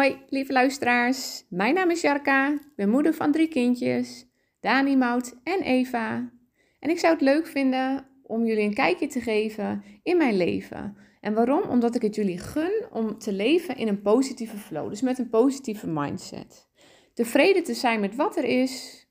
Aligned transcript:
Hoi, 0.00 0.22
lieve 0.28 0.52
luisteraars. 0.52 1.44
Mijn 1.48 1.74
naam 1.74 1.90
is 1.90 2.00
Jarka. 2.00 2.52
Ik 2.52 2.74
ben 2.76 2.90
moeder 2.90 3.14
van 3.14 3.32
drie 3.32 3.48
kindjes, 3.48 4.26
Dani, 4.60 4.96
Mout 4.96 5.36
en 5.42 5.60
Eva. 5.60 6.32
En 6.78 6.90
ik 6.90 6.98
zou 6.98 7.12
het 7.12 7.22
leuk 7.22 7.46
vinden 7.46 8.06
om 8.22 8.46
jullie 8.46 8.64
een 8.64 8.74
kijkje 8.74 9.06
te 9.06 9.20
geven 9.20 9.84
in 10.02 10.16
mijn 10.16 10.36
leven. 10.36 10.96
En 11.20 11.34
waarom? 11.34 11.62
Omdat 11.62 11.94
ik 11.94 12.02
het 12.02 12.14
jullie 12.14 12.38
gun 12.38 12.86
om 12.92 13.18
te 13.18 13.32
leven 13.32 13.76
in 13.76 13.88
een 13.88 14.02
positieve 14.02 14.56
flow, 14.56 14.88
dus 14.88 15.02
met 15.02 15.18
een 15.18 15.28
positieve 15.28 15.86
mindset. 15.86 16.68
Tevreden 17.14 17.64
te 17.64 17.74
zijn 17.74 18.00
met 18.00 18.16
wat 18.16 18.36
er 18.36 18.44
is 18.44 19.06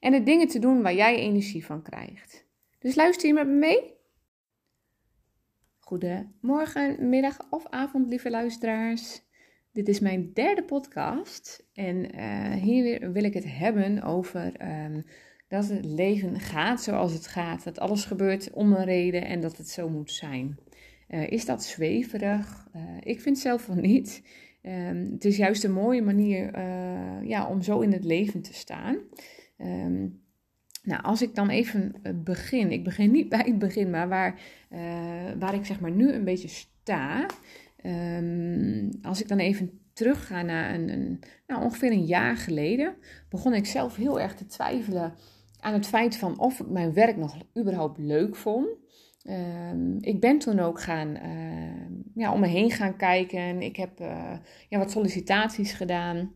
en 0.00 0.12
de 0.12 0.22
dingen 0.22 0.48
te 0.48 0.58
doen 0.58 0.82
waar 0.82 0.94
jij 0.94 1.16
energie 1.16 1.66
van 1.66 1.82
krijgt. 1.82 2.46
Dus 2.78 2.94
luister 2.94 3.28
je 3.28 3.34
met 3.34 3.46
me 3.46 3.54
mee? 3.54 3.94
Goedemorgen, 5.78 7.08
middag 7.08 7.46
of 7.50 7.66
avond, 7.66 8.08
lieve 8.08 8.30
luisteraars. 8.30 9.23
Dit 9.74 9.88
is 9.88 10.00
mijn 10.00 10.30
derde 10.32 10.62
podcast 10.62 11.66
en 11.72 12.16
uh, 12.16 12.52
hier 12.52 13.12
wil 13.12 13.24
ik 13.24 13.34
het 13.34 13.56
hebben 13.56 14.02
over 14.02 14.52
um, 14.84 15.04
dat 15.48 15.68
het 15.68 15.84
leven 15.84 16.40
gaat 16.40 16.82
zoals 16.82 17.12
het 17.12 17.26
gaat. 17.26 17.64
Dat 17.64 17.78
alles 17.78 18.04
gebeurt 18.04 18.50
om 18.50 18.72
een 18.72 18.84
reden 18.84 19.24
en 19.24 19.40
dat 19.40 19.56
het 19.56 19.68
zo 19.68 19.88
moet 19.88 20.10
zijn. 20.10 20.58
Uh, 21.08 21.30
is 21.30 21.44
dat 21.44 21.64
zweverig? 21.64 22.68
Uh, 22.76 22.82
ik 23.00 23.20
vind 23.20 23.38
zelf 23.38 23.62
van 23.62 23.80
niet. 23.80 24.22
Um, 24.62 25.12
het 25.12 25.24
is 25.24 25.36
juist 25.36 25.64
een 25.64 25.72
mooie 25.72 26.02
manier 26.02 26.58
ja, 27.26 27.48
om 27.48 27.62
zo 27.62 27.80
in 27.80 27.92
het 27.92 28.04
leven 28.04 28.42
te 28.42 28.54
staan. 28.54 28.96
Um, 29.58 30.22
nou, 30.82 31.02
als 31.02 31.22
ik 31.22 31.34
dan 31.34 31.48
even 31.48 31.94
begin, 32.24 32.72
ik 32.72 32.84
begin 32.84 33.10
niet 33.10 33.28
bij 33.28 33.44
het 33.44 33.58
begin, 33.58 33.90
maar 33.90 34.08
waar, 34.08 34.40
waar 35.38 35.54
ik 35.54 35.64
zeg 35.64 35.80
maar 35.80 35.90
nu 35.90 36.12
een 36.12 36.24
beetje 36.24 36.48
sta. 36.48 37.26
Um, 37.86 38.90
als 39.02 39.20
ik 39.20 39.28
dan 39.28 39.38
even 39.38 39.80
terugga 39.92 40.42
naar 40.42 40.74
een, 40.74 40.88
een, 40.88 41.20
nou, 41.46 41.62
ongeveer 41.62 41.92
een 41.92 42.04
jaar 42.04 42.36
geleden, 42.36 42.94
begon 43.28 43.54
ik 43.54 43.66
zelf 43.66 43.96
heel 43.96 44.20
erg 44.20 44.34
te 44.34 44.46
twijfelen 44.46 45.14
aan 45.60 45.72
het 45.72 45.86
feit 45.86 46.16
van 46.16 46.38
of 46.38 46.60
ik 46.60 46.68
mijn 46.68 46.92
werk 46.92 47.16
nog 47.16 47.36
überhaupt 47.58 47.98
leuk 47.98 48.36
vond. 48.36 48.68
Um, 49.28 49.98
ik 50.00 50.20
ben 50.20 50.38
toen 50.38 50.58
ook 50.58 50.80
gaan, 50.80 51.16
uh, 51.16 52.12
ja, 52.14 52.32
om 52.32 52.40
me 52.40 52.46
heen 52.46 52.70
gaan 52.70 52.96
kijken. 52.96 53.62
Ik 53.62 53.76
heb 53.76 54.00
uh, 54.00 54.32
ja, 54.68 54.78
wat 54.78 54.90
sollicitaties 54.90 55.72
gedaan 55.72 56.32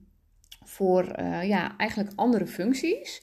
voor 0.64 1.18
uh, 1.18 1.48
ja, 1.48 1.76
eigenlijk 1.76 2.12
andere 2.14 2.46
functies. 2.46 3.22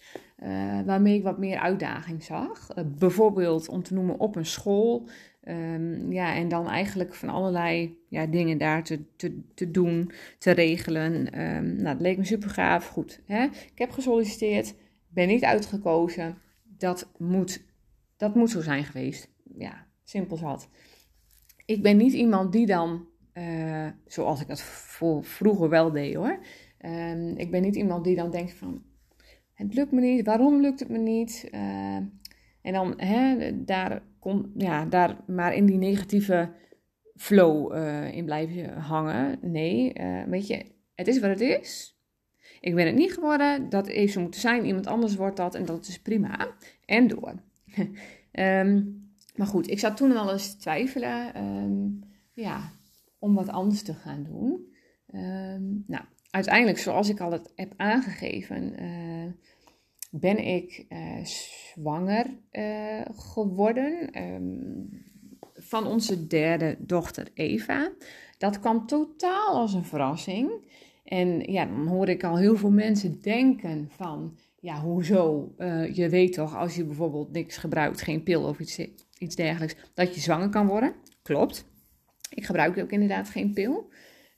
waarmee 0.85 1.15
ik 1.15 1.23
wat 1.23 1.37
meer 1.37 1.59
uitdaging 1.59 2.23
zag. 2.23 2.67
bijvoorbeeld 2.85 3.69
om 3.69 3.83
te 3.83 3.93
noemen 3.93 4.19
op 4.19 4.35
een 4.35 4.45
school. 4.45 5.07
Ja, 6.09 6.35
en 6.35 6.47
dan 6.47 6.69
eigenlijk 6.69 7.13
van 7.13 7.29
allerlei 7.29 7.97
ja, 8.15 8.25
dingen 8.25 8.57
daar 8.57 8.83
te, 8.83 9.15
te, 9.15 9.41
te 9.53 9.71
doen, 9.71 10.11
te 10.37 10.51
regelen. 10.51 11.41
Um, 11.41 11.75
nou, 11.75 11.83
dat 11.83 12.01
leek 12.01 12.17
me 12.17 12.23
super 12.23 12.49
gaaf. 12.49 12.87
Goed, 12.87 13.21
hè? 13.25 13.43
ik 13.43 13.77
heb 13.77 13.91
gesolliciteerd, 13.91 14.75
ben 15.07 15.27
niet 15.27 15.43
uitgekozen. 15.43 16.37
Dat 16.63 17.11
moet, 17.17 17.63
dat 18.17 18.35
moet 18.35 18.49
zo 18.49 18.61
zijn 18.61 18.83
geweest. 18.83 19.29
Ja, 19.57 19.87
simpel 20.03 20.37
zat. 20.37 20.69
Ik 21.65 21.81
ben 21.81 21.97
niet 21.97 22.13
iemand 22.13 22.51
die 22.51 22.65
dan, 22.65 23.07
uh, 23.33 23.87
zoals 24.05 24.41
ik 24.41 24.47
dat 24.47 24.61
voor, 24.61 25.23
vroeger 25.23 25.69
wel 25.69 25.91
deed 25.91 26.15
hoor. 26.15 26.39
Um, 26.85 27.37
ik 27.37 27.51
ben 27.51 27.61
niet 27.61 27.75
iemand 27.75 28.03
die 28.03 28.15
dan 28.15 28.31
denkt 28.31 28.53
van, 28.53 28.83
het 29.53 29.73
lukt 29.73 29.91
me 29.91 30.01
niet, 30.01 30.25
waarom 30.25 30.61
lukt 30.61 30.79
het 30.79 30.89
me 30.89 30.97
niet? 30.97 31.47
Uh, 31.51 31.95
en 32.61 32.73
dan 32.73 32.93
hè, 32.97 33.51
daar, 33.63 34.01
kom, 34.19 34.51
ja, 34.55 34.85
daar 34.85 35.17
maar 35.27 35.55
in 35.55 35.65
die 35.65 35.77
negatieve 35.77 36.51
flow 37.15 37.75
uh, 37.75 38.13
in 38.13 38.25
blijven 38.25 38.77
hangen. 38.77 39.37
Nee, 39.41 39.93
uh, 39.99 40.23
weet 40.23 40.47
je, 40.47 40.65
het 40.95 41.07
is 41.07 41.19
wat 41.19 41.29
het 41.29 41.41
is. 41.41 41.99
Ik 42.59 42.75
ben 42.75 42.85
het 42.85 42.95
niet 42.95 43.13
geworden. 43.13 43.69
Dat 43.69 43.87
heeft 43.87 44.13
zo 44.13 44.21
moeten 44.21 44.39
zijn. 44.39 44.65
Iemand 44.65 44.87
anders 44.87 45.15
wordt 45.15 45.37
dat 45.37 45.55
en 45.55 45.65
dat 45.65 45.87
is 45.87 45.99
prima. 45.99 46.47
En 46.85 47.07
door. 47.07 47.33
um, 48.31 49.09
maar 49.37 49.47
goed, 49.47 49.69
ik 49.69 49.79
zat 49.79 49.97
toen 49.97 50.13
wel 50.13 50.31
eens 50.31 50.51
te 50.51 50.57
twijfelen. 50.57 51.43
Um, 51.43 52.03
ja, 52.33 52.71
om 53.19 53.35
wat 53.35 53.49
anders 53.49 53.81
te 53.83 53.93
gaan 53.93 54.23
doen. 54.23 54.73
Um, 55.13 55.83
nou, 55.87 56.03
uiteindelijk, 56.29 56.77
zoals 56.77 57.09
ik 57.09 57.19
al 57.19 57.31
het 57.31 57.51
heb 57.55 57.73
aangegeven, 57.77 58.83
uh, 58.83 59.31
ben 60.09 60.37
ik 60.37 60.85
zwanger 61.23 62.25
geworden 63.13 64.09
van 65.65 65.87
onze 65.87 66.27
derde 66.27 66.75
dochter 66.79 67.27
Eva. 67.33 67.91
Dat 68.37 68.59
kwam 68.59 68.85
totaal 68.85 69.55
als 69.55 69.73
een 69.73 69.85
verrassing. 69.85 70.51
En 71.03 71.39
ja, 71.39 71.65
dan 71.65 71.87
hoor 71.87 72.09
ik 72.09 72.23
al 72.23 72.37
heel 72.37 72.57
veel 72.57 72.71
mensen 72.71 73.21
denken 73.21 73.87
van, 73.89 74.37
ja, 74.59 74.81
hoezo? 74.81 75.53
Uh, 75.57 75.95
je 75.95 76.09
weet 76.09 76.33
toch, 76.33 76.55
als 76.55 76.75
je 76.75 76.85
bijvoorbeeld 76.85 77.31
niks 77.31 77.57
gebruikt, 77.57 78.01
geen 78.01 78.23
pil 78.23 78.43
of 78.43 78.59
iets, 78.59 78.79
iets 79.17 79.35
dergelijks, 79.35 79.75
dat 79.93 80.15
je 80.15 80.21
zwanger 80.21 80.49
kan 80.49 80.67
worden. 80.67 80.93
Klopt. 81.21 81.65
Ik 82.29 82.45
gebruik 82.45 82.77
ook 82.77 82.91
inderdaad 82.91 83.29
geen 83.29 83.53
pil. 83.53 83.89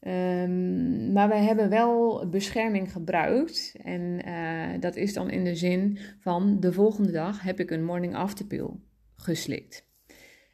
Um, 0.02 1.12
maar 1.12 1.30
we 1.30 1.36
hebben 1.36 1.70
wel 1.70 2.28
bescherming 2.30 2.92
gebruikt. 2.92 3.76
En 3.84 4.28
uh, 4.28 4.80
dat 4.80 4.96
is 4.96 5.14
dan 5.14 5.30
in 5.30 5.44
de 5.44 5.56
zin 5.56 6.00
van 6.20 6.60
de 6.60 6.74
volgende 6.74 7.12
dag 7.12 7.42
heb 7.42 7.60
ik 7.60 7.72
een 7.72 7.86
morning 7.86 8.16
after 8.16 8.46
pill 8.46 8.70
geslikt. 9.16 9.87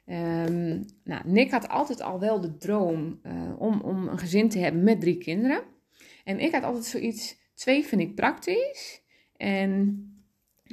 Um, 0.06 0.86
nou, 1.03 1.22
Nick 1.25 1.52
had 1.52 1.69
altijd 1.69 2.02
al 2.02 2.19
wel 2.19 2.41
de 2.41 2.58
droom 2.58 3.19
uh, 3.24 3.62
om, 3.62 3.81
om 3.81 4.08
een 4.08 4.18
gezin 4.18 4.50
te 4.50 4.59
hebben 4.59 4.84
met 4.84 5.02
drie 5.02 5.18
kinderen. 5.18 5.62
En 6.24 6.40
ik 6.40 6.52
had 6.52 6.64
altijd 6.64 6.86
zoiets, 6.86 7.38
twee 7.53 7.86
vind 7.86 8.02
ik 8.02 8.16
praktisch. 8.16 9.02
En 9.38 10.08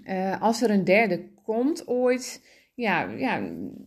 uh, 0.04 0.42
als 0.42 0.62
er 0.62 0.70
een 0.70 0.84
derde 0.84 1.28
komt 1.42 1.88
ooit, 1.88 2.44
ja, 2.74 3.10
ja, 3.10 3.38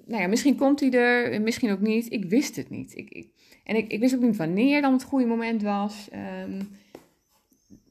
nou 0.06 0.22
ja, 0.22 0.28
misschien 0.28 0.56
komt 0.56 0.80
hij 0.80 0.92
er, 0.92 1.42
misschien 1.42 1.72
ook 1.72 1.82
niet. 1.82 2.12
Ik 2.12 2.26
wist 2.26 2.56
het 2.56 2.70
niet. 2.70 2.98
Ik, 2.98 3.10
ik, 3.10 3.28
en 3.64 3.76
ik, 3.76 3.92
ik 3.92 4.00
wist 4.00 4.16
ook 4.16 4.22
niet 4.22 4.38
wanneer 4.38 4.82
dan 4.82 4.94
het 4.94 5.04
goede 5.04 5.26
moment 5.26 5.62
was. 5.62 6.10
Um, 6.44 6.60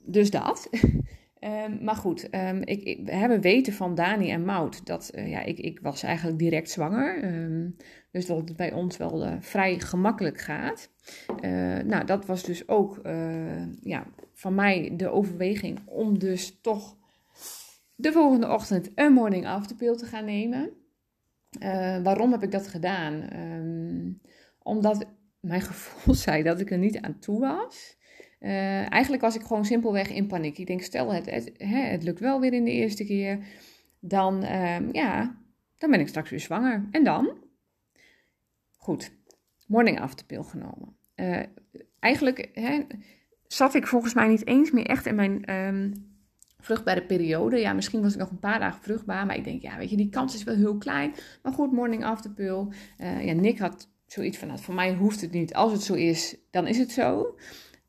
dus 0.05 0.31
dat. 0.31 0.69
um, 1.45 1.85
maar 1.85 1.97
goed, 1.97 2.35
um, 2.35 2.63
ik, 2.65 3.01
we 3.05 3.15
hebben 3.15 3.41
weten 3.41 3.73
van 3.73 3.95
Dani 3.95 4.31
en 4.31 4.45
Mout 4.45 4.87
dat 4.87 5.11
uh, 5.15 5.31
ja, 5.31 5.41
ik, 5.41 5.59
ik 5.59 5.81
was 5.81 6.03
eigenlijk 6.03 6.39
direct 6.39 6.71
zwanger. 6.71 7.23
dus 8.11 8.27
dat 8.27 8.37
het 8.37 8.57
bij 8.57 8.73
ons 8.73 8.97
wel 8.97 9.27
uh, 9.27 9.35
vrij 9.41 9.81
gemakkelijk 9.81 10.39
gaat. 10.39 10.91
Uh, 11.45 11.79
nou, 11.79 12.05
dat 12.05 12.27
was 12.27 12.43
dus 12.43 12.69
ook 12.69 13.01
ja, 13.81 14.07
van 14.33 14.55
mij 14.55 14.93
de 14.97 15.09
overweging 15.09 15.79
om 15.85 16.19
dus 16.19 16.59
toch 16.61 16.97
de 17.95 18.13
volgende 18.13 18.49
ochtend 18.49 18.91
een 18.95 19.13
morning 19.13 19.47
after 19.47 19.77
pill 19.77 19.97
te 19.97 20.07
gaan 20.07 20.25
nemen. 20.25 20.71
waarom 22.03 22.33
heb 22.33 22.43
ik 22.43 22.51
dat 22.51 22.67
gedaan? 22.69 23.29
omdat 24.63 25.07
mijn 25.41 25.61
gevoel 25.71 26.15
zei 26.15 26.43
dat 26.43 26.61
ik 26.61 26.71
er 26.71 26.79
niet 26.79 27.01
aan 27.01 27.19
toe 27.19 27.41
was. 27.41 27.97
Uh, 28.43 28.93
eigenlijk 28.93 29.23
was 29.23 29.35
ik 29.35 29.43
gewoon 29.43 29.65
simpelweg 29.65 30.11
in 30.11 30.27
paniek. 30.27 30.59
Ik 30.59 30.67
denk, 30.67 30.83
stel 30.83 31.13
het, 31.13 31.31
het, 31.31 31.53
het 31.59 32.03
lukt 32.03 32.21
wel 32.21 32.41
weer 32.41 32.53
in 32.53 32.65
de 32.65 32.71
eerste 32.71 33.05
keer. 33.05 33.39
Dan, 34.01 34.43
uh, 34.43 34.91
ja, 34.93 35.37
dan 35.79 35.91
ben 35.91 36.01
ik 36.01 36.09
straks 36.09 36.31
weer 36.31 36.41
zwanger. 36.41 36.89
En 36.91 37.05
dan? 37.05 37.37
Goed, 38.77 39.13
morning 39.67 40.01
after 40.01 40.27
pill 40.27 40.43
genomen. 40.43 40.97
Uh, 41.17 41.43
eigenlijk 41.99 42.49
hè, 42.53 42.81
zat 43.47 43.75
ik 43.75 43.87
volgens 43.87 44.15
mij 44.15 44.29
niet 44.29 44.47
eens 44.47 44.71
meer 44.71 44.87
echt 44.87 45.07
in 45.07 45.15
mijn 45.15 45.55
um, 45.55 45.93
vruchtbare 46.59 47.03
periode. 47.03 47.59
Ja, 47.59 47.73
misschien 47.73 48.03
was 48.03 48.13
ik 48.13 48.19
nog 48.19 48.31
een 48.31 48.39
paar 48.39 48.59
dagen 48.59 48.83
vruchtbaar. 48.83 49.27
Maar 49.27 49.37
ik 49.37 49.45
denk, 49.45 49.63
ja, 49.63 49.79
weet 49.79 49.91
je, 49.91 49.97
die 49.97 50.09
kans 50.09 50.35
is 50.35 50.45
wel 50.45 50.57
heel 50.57 50.79
klein. 50.79 51.15
Maar 51.43 51.53
goed, 51.53 51.73
morning 51.73 52.05
after 52.05 52.31
pill. 52.31 52.67
ja, 52.99 53.33
Nick 53.33 53.59
had 53.59 53.89
zoiets 54.07 54.39
van, 54.39 54.49
nou, 54.49 54.61
voor 54.61 54.75
mij 54.75 54.95
hoeft 54.95 55.21
het 55.21 55.33
niet. 55.33 55.55
Als 55.55 55.73
het 55.73 55.83
zo 55.83 55.95
is, 55.95 56.37
dan 56.51 56.67
is 56.67 56.79
het 56.79 56.91
zo. 56.91 57.37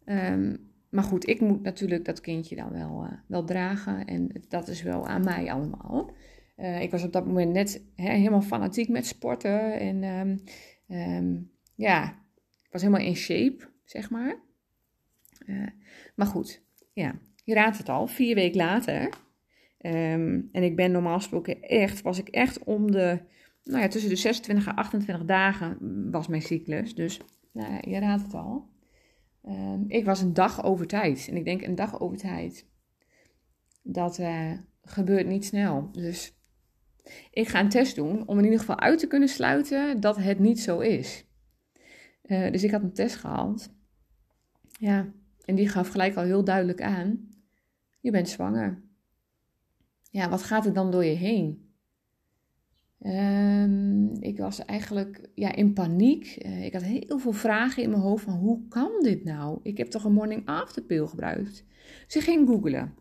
Um, 0.05 0.71
maar 0.89 1.03
goed, 1.03 1.27
ik 1.27 1.41
moet 1.41 1.61
natuurlijk 1.61 2.05
dat 2.05 2.21
kindje 2.21 2.55
dan 2.55 2.71
wel, 2.71 3.03
uh, 3.03 3.11
wel 3.27 3.43
dragen. 3.43 4.05
En 4.05 4.31
dat 4.47 4.67
is 4.67 4.81
wel 4.81 5.07
aan 5.07 5.23
mij 5.23 5.51
allemaal. 5.51 6.11
Uh, 6.57 6.81
ik 6.81 6.91
was 6.91 7.03
op 7.03 7.13
dat 7.13 7.25
moment 7.25 7.51
net 7.51 7.83
helemaal 7.95 8.41
fanatiek 8.41 8.89
met 8.89 9.05
sporten. 9.05 9.79
En 9.79 10.03
um, 10.03 10.43
um, 10.97 11.51
ja, 11.75 12.03
ik 12.63 12.71
was 12.71 12.81
helemaal 12.81 13.05
in 13.05 13.15
shape, 13.15 13.69
zeg 13.83 14.09
maar. 14.09 14.39
Uh, 15.45 15.67
maar 16.15 16.27
goed, 16.27 16.61
ja, 16.93 17.19
je 17.43 17.53
raadt 17.53 17.77
het 17.77 17.89
al. 17.89 18.07
Vier 18.07 18.35
weken 18.35 18.57
later. 18.57 19.09
en 19.77 20.49
ik 20.51 20.75
ben 20.75 20.91
normaal 20.91 21.17
gesproken 21.17 21.61
echt, 21.61 22.01
was 22.01 22.19
ik 22.19 22.27
echt 22.27 22.63
om 22.63 22.91
de 22.91 23.19
nou 23.63 23.81
ja, 23.81 23.87
tussen 23.87 24.09
de 24.09 24.15
26 24.15 24.67
en 24.67 24.75
28 24.75 25.25
dagen 25.25 25.77
was 26.11 26.27
mijn 26.27 26.41
cyclus. 26.41 26.95
Dus 26.95 27.19
nou 27.51 27.71
ja, 27.71 27.79
je 27.81 27.99
raadt 27.99 28.23
het 28.23 28.33
al. 28.33 28.71
Uh, 29.43 29.79
ik 29.87 30.05
was 30.05 30.21
een 30.21 30.33
dag 30.33 30.63
over 30.63 30.87
tijd. 30.87 31.27
En 31.29 31.35
ik 31.35 31.45
denk 31.45 31.61
een 31.61 31.75
dag 31.75 31.99
over 31.99 32.17
tijd. 32.17 32.67
Dat 33.81 34.19
uh, 34.19 34.51
gebeurt 34.81 35.27
niet 35.27 35.45
snel. 35.45 35.91
Dus 35.91 36.37
ik 37.31 37.47
ga 37.47 37.59
een 37.59 37.69
test 37.69 37.95
doen 37.95 38.27
om 38.27 38.37
in 38.37 38.43
ieder 38.43 38.59
geval 38.59 38.79
uit 38.79 38.99
te 38.99 39.07
kunnen 39.07 39.29
sluiten 39.29 39.99
dat 39.99 40.17
het 40.17 40.39
niet 40.39 40.59
zo 40.59 40.79
is. 40.79 41.25
Uh, 42.23 42.51
dus 42.51 42.63
ik 42.63 42.71
had 42.71 42.83
een 42.83 42.93
test 42.93 43.15
gehaald. 43.15 43.73
Ja, 44.79 45.11
En 45.45 45.55
die 45.55 45.69
gaf 45.69 45.89
gelijk 45.89 46.15
al 46.15 46.23
heel 46.23 46.43
duidelijk 46.43 46.81
aan: 46.81 47.29
je 47.99 48.11
bent 48.11 48.29
zwanger. 48.29 48.81
Ja, 50.09 50.29
wat 50.29 50.43
gaat 50.43 50.65
er 50.65 50.73
dan 50.73 50.91
door 50.91 51.05
je 51.05 51.15
heen? 51.15 51.62
Um, 53.05 54.11
ik 54.19 54.37
was 54.37 54.65
eigenlijk 54.65 55.29
ja, 55.35 55.55
in 55.55 55.73
paniek. 55.73 56.37
Uh, 56.45 56.65
ik 56.65 56.73
had 56.73 56.83
heel 56.83 57.19
veel 57.19 57.31
vragen 57.31 57.83
in 57.83 57.89
mijn 57.89 58.01
hoofd 58.01 58.23
van 58.23 58.33
hoe 58.33 58.67
kan 58.67 58.91
dit 59.01 59.23
nou? 59.23 59.59
Ik 59.63 59.77
heb 59.77 59.87
toch 59.87 60.03
een 60.03 60.13
morning 60.13 60.45
after 60.45 60.81
pill 60.81 61.05
gebruikt? 61.05 61.65
Dus 62.05 62.15
ik 62.15 62.21
ging 62.21 62.47
googlen. 62.47 62.93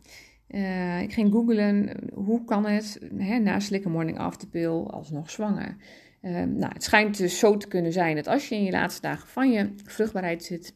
Ik 1.02 1.12
ging 1.12 1.32
googlen, 1.32 1.96
hoe 2.14 2.44
kan 2.44 2.66
het 2.66 2.99
hè, 3.16 3.38
na 3.38 3.60
slikken 3.60 3.90
morning 3.90 4.19
after 4.19 4.49
pill 4.49 4.69
alsnog 4.69 5.31
zwanger? 5.31 5.76
Uh, 6.22 6.43
nou, 6.43 6.72
het 6.72 6.82
schijnt 6.82 7.19
dus 7.19 7.38
zo 7.38 7.56
te 7.56 7.69
kunnen 7.69 7.93
zijn 7.93 8.16
dat 8.16 8.26
als 8.26 8.48
je 8.48 8.55
in 8.55 8.64
je 8.64 8.70
laatste 8.70 9.00
dagen 9.00 9.28
van 9.28 9.50
je 9.50 9.72
vruchtbaarheid 9.84 10.44
zit, 10.44 10.75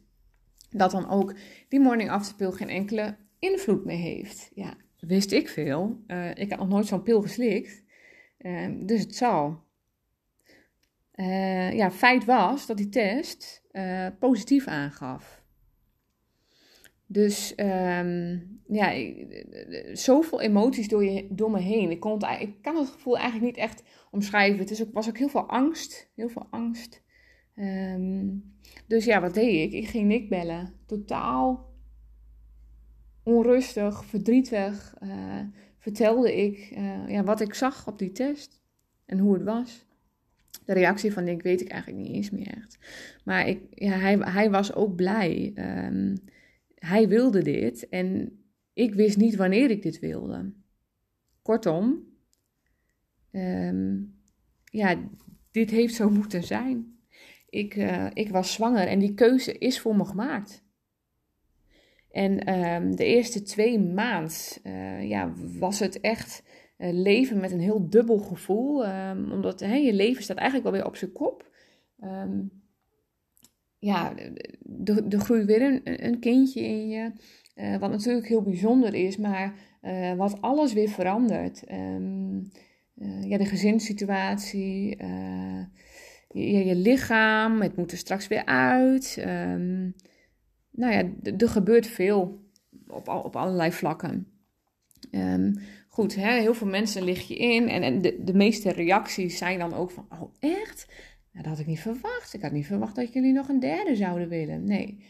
dat 0.69 0.91
dan 0.91 1.09
ook 1.09 1.35
die 1.69 1.79
morning 1.79 2.09
after 2.09 2.35
pill 2.35 2.51
geen 2.51 2.69
enkele 2.69 3.15
invloed 3.39 3.85
meer 3.85 3.97
heeft. 3.97 4.51
Ja, 4.53 4.73
wist 4.99 5.31
ik 5.31 5.49
veel. 5.49 6.03
Ik 6.33 6.49
had 6.49 6.59
nog 6.59 6.67
nooit 6.67 6.85
zo'n 6.85 7.03
pil 7.03 7.21
geslikt. 7.21 7.83
Uh, 8.39 8.67
dus 8.79 9.01
het 9.01 9.15
zal. 9.15 9.63
Uh, 11.15 11.73
ja, 11.73 11.91
feit 11.91 12.25
was 12.25 12.65
dat 12.65 12.77
die 12.77 12.89
test 12.89 13.65
positief 14.19 14.67
aangaf. 14.67 15.43
Dus 17.05 17.53
um, 17.55 18.61
ja, 18.67 19.13
zoveel 19.93 20.41
emoties 20.41 20.87
door, 20.87 21.03
je, 21.03 21.27
door 21.29 21.51
me 21.51 21.59
heen. 21.59 21.91
Ik, 21.91 21.99
kon 21.99 22.11
het, 22.11 22.41
ik 22.41 22.61
kan 22.61 22.75
het 22.75 22.89
gevoel 22.89 23.17
eigenlijk 23.17 23.45
niet 23.45 23.63
echt 23.63 23.83
omschrijven. 24.11 24.59
Het 24.59 24.71
is 24.71 24.81
ook, 24.81 24.93
was 24.93 25.09
ook 25.09 25.17
heel 25.17 25.29
veel 25.29 25.49
angst. 25.49 26.11
Heel 26.15 26.29
veel 26.29 26.47
angst. 26.49 27.03
Um, 27.55 28.55
dus 28.87 29.05
ja, 29.05 29.21
wat 29.21 29.33
deed 29.33 29.73
ik? 29.73 29.81
Ik 29.81 29.87
ging 29.87 30.07
Nick 30.07 30.29
bellen. 30.29 30.73
Totaal 30.85 31.75
onrustig, 33.23 34.05
verdrietig. 34.05 34.95
Uh, 35.03 35.41
vertelde 35.87 36.35
ik 36.35 36.71
uh, 36.77 37.09
ja, 37.09 37.23
wat 37.23 37.41
ik 37.41 37.53
zag 37.53 37.87
op 37.87 37.99
die 37.99 38.11
test. 38.11 38.61
En 39.05 39.19
hoe 39.19 39.33
het 39.33 39.43
was. 39.43 39.85
De 40.65 40.73
reactie 40.73 41.13
van 41.13 41.23
Nick 41.23 41.41
weet 41.41 41.61
ik 41.61 41.69
eigenlijk 41.69 42.03
niet 42.03 42.15
eens 42.15 42.29
meer 42.29 42.47
echt. 42.47 42.77
Maar 43.23 43.47
ik, 43.47 43.61
ja, 43.69 43.91
hij, 43.91 44.17
hij 44.17 44.49
was 44.49 44.73
ook 44.73 44.95
blij. 44.95 45.53
Um, 45.55 46.13
hij 46.75 47.07
wilde 47.07 47.41
dit 47.41 47.89
en 47.89 48.39
ik 48.73 48.93
wist 48.93 49.17
niet 49.17 49.35
wanneer 49.35 49.69
ik 49.69 49.81
dit 49.81 49.99
wilde. 49.99 50.53
Kortom, 51.41 52.03
um, 53.31 54.15
ja, 54.63 55.09
dit 55.51 55.69
heeft 55.69 55.95
zo 55.95 56.09
moeten 56.09 56.43
zijn. 56.43 56.97
Ik, 57.49 57.75
uh, 57.75 58.07
ik 58.13 58.29
was 58.29 58.53
zwanger 58.53 58.87
en 58.87 58.99
die 58.99 59.13
keuze 59.13 59.57
is 59.57 59.79
voor 59.79 59.95
me 59.95 60.05
gemaakt. 60.05 60.63
En 62.11 62.59
um, 62.59 62.95
de 62.95 63.05
eerste 63.05 63.41
twee 63.41 63.79
maanden 63.79 64.31
uh, 64.63 65.09
ja, 65.09 65.33
was 65.59 65.79
het 65.79 65.99
echt 65.99 66.43
uh, 66.77 66.89
leven 66.93 67.39
met 67.39 67.51
een 67.51 67.59
heel 67.59 67.89
dubbel 67.89 68.17
gevoel. 68.17 68.87
Um, 68.87 69.31
omdat 69.31 69.59
je 69.59 69.93
leven 69.93 70.23
staat 70.23 70.37
eigenlijk 70.37 70.69
wel 70.69 70.79
weer 70.79 70.89
op 70.89 70.95
zijn 70.95 71.11
kop. 71.11 71.49
Um, 72.03 72.51
ja, 73.79 74.13
er 75.09 75.19
groeit 75.19 75.45
weer 75.45 75.61
een, 75.61 76.05
een, 76.05 76.19
kindje 76.19 76.61
in 76.61 76.89
je. 76.89 77.11
Uh, 77.55 77.77
wat 77.77 77.91
natuurlijk 77.91 78.27
heel 78.27 78.41
bijzonder 78.41 78.93
is, 78.93 79.17
maar 79.17 79.53
wat 80.17 80.41
alles 80.41 80.73
weer 80.73 80.89
verandert. 80.89 81.63
Ja, 83.21 83.37
de 83.37 83.45
gezinssituatie, 83.45 84.97
je, 86.31 86.65
je, 86.65 86.75
lichaam, 86.75 87.61
het 87.61 87.75
moet 87.75 87.91
er 87.91 87.97
straks 87.97 88.27
weer 88.27 88.45
uit. 88.45 89.17
Nou 90.77 90.93
ja, 90.93 91.31
er 91.37 91.49
gebeurt 91.49 91.87
veel 91.87 92.45
op, 92.87 93.07
op 93.07 93.35
allerlei 93.35 93.71
vlakken. 93.71 94.27
Um, 95.11 95.59
goed, 95.87 96.15
hè, 96.15 96.39
heel 96.39 96.53
veel 96.53 96.67
mensen 96.67 97.03
lig 97.03 97.27
je 97.27 97.35
in 97.35 97.69
en, 97.69 97.83
en 97.83 98.01
de, 98.01 98.23
de 98.23 98.33
meeste 98.33 98.71
reacties 98.71 99.37
zijn 99.37 99.59
dan 99.59 99.73
ook 99.73 99.91
van, 99.91 100.07
oh 100.09 100.33
echt? 100.39 100.85
Nou, 101.31 101.43
dat 101.43 101.45
had 101.45 101.59
ik 101.59 101.65
niet 101.65 101.79
verwacht. 101.79 102.33
Ik 102.33 102.41
had 102.41 102.51
niet 102.51 102.65
verwacht 102.65 102.95
dat 102.95 103.13
jullie 103.13 103.33
nog 103.33 103.49
een 103.49 103.59
derde 103.59 103.95
zouden 103.95 104.29
willen. 104.29 104.63
Nee. 104.63 105.03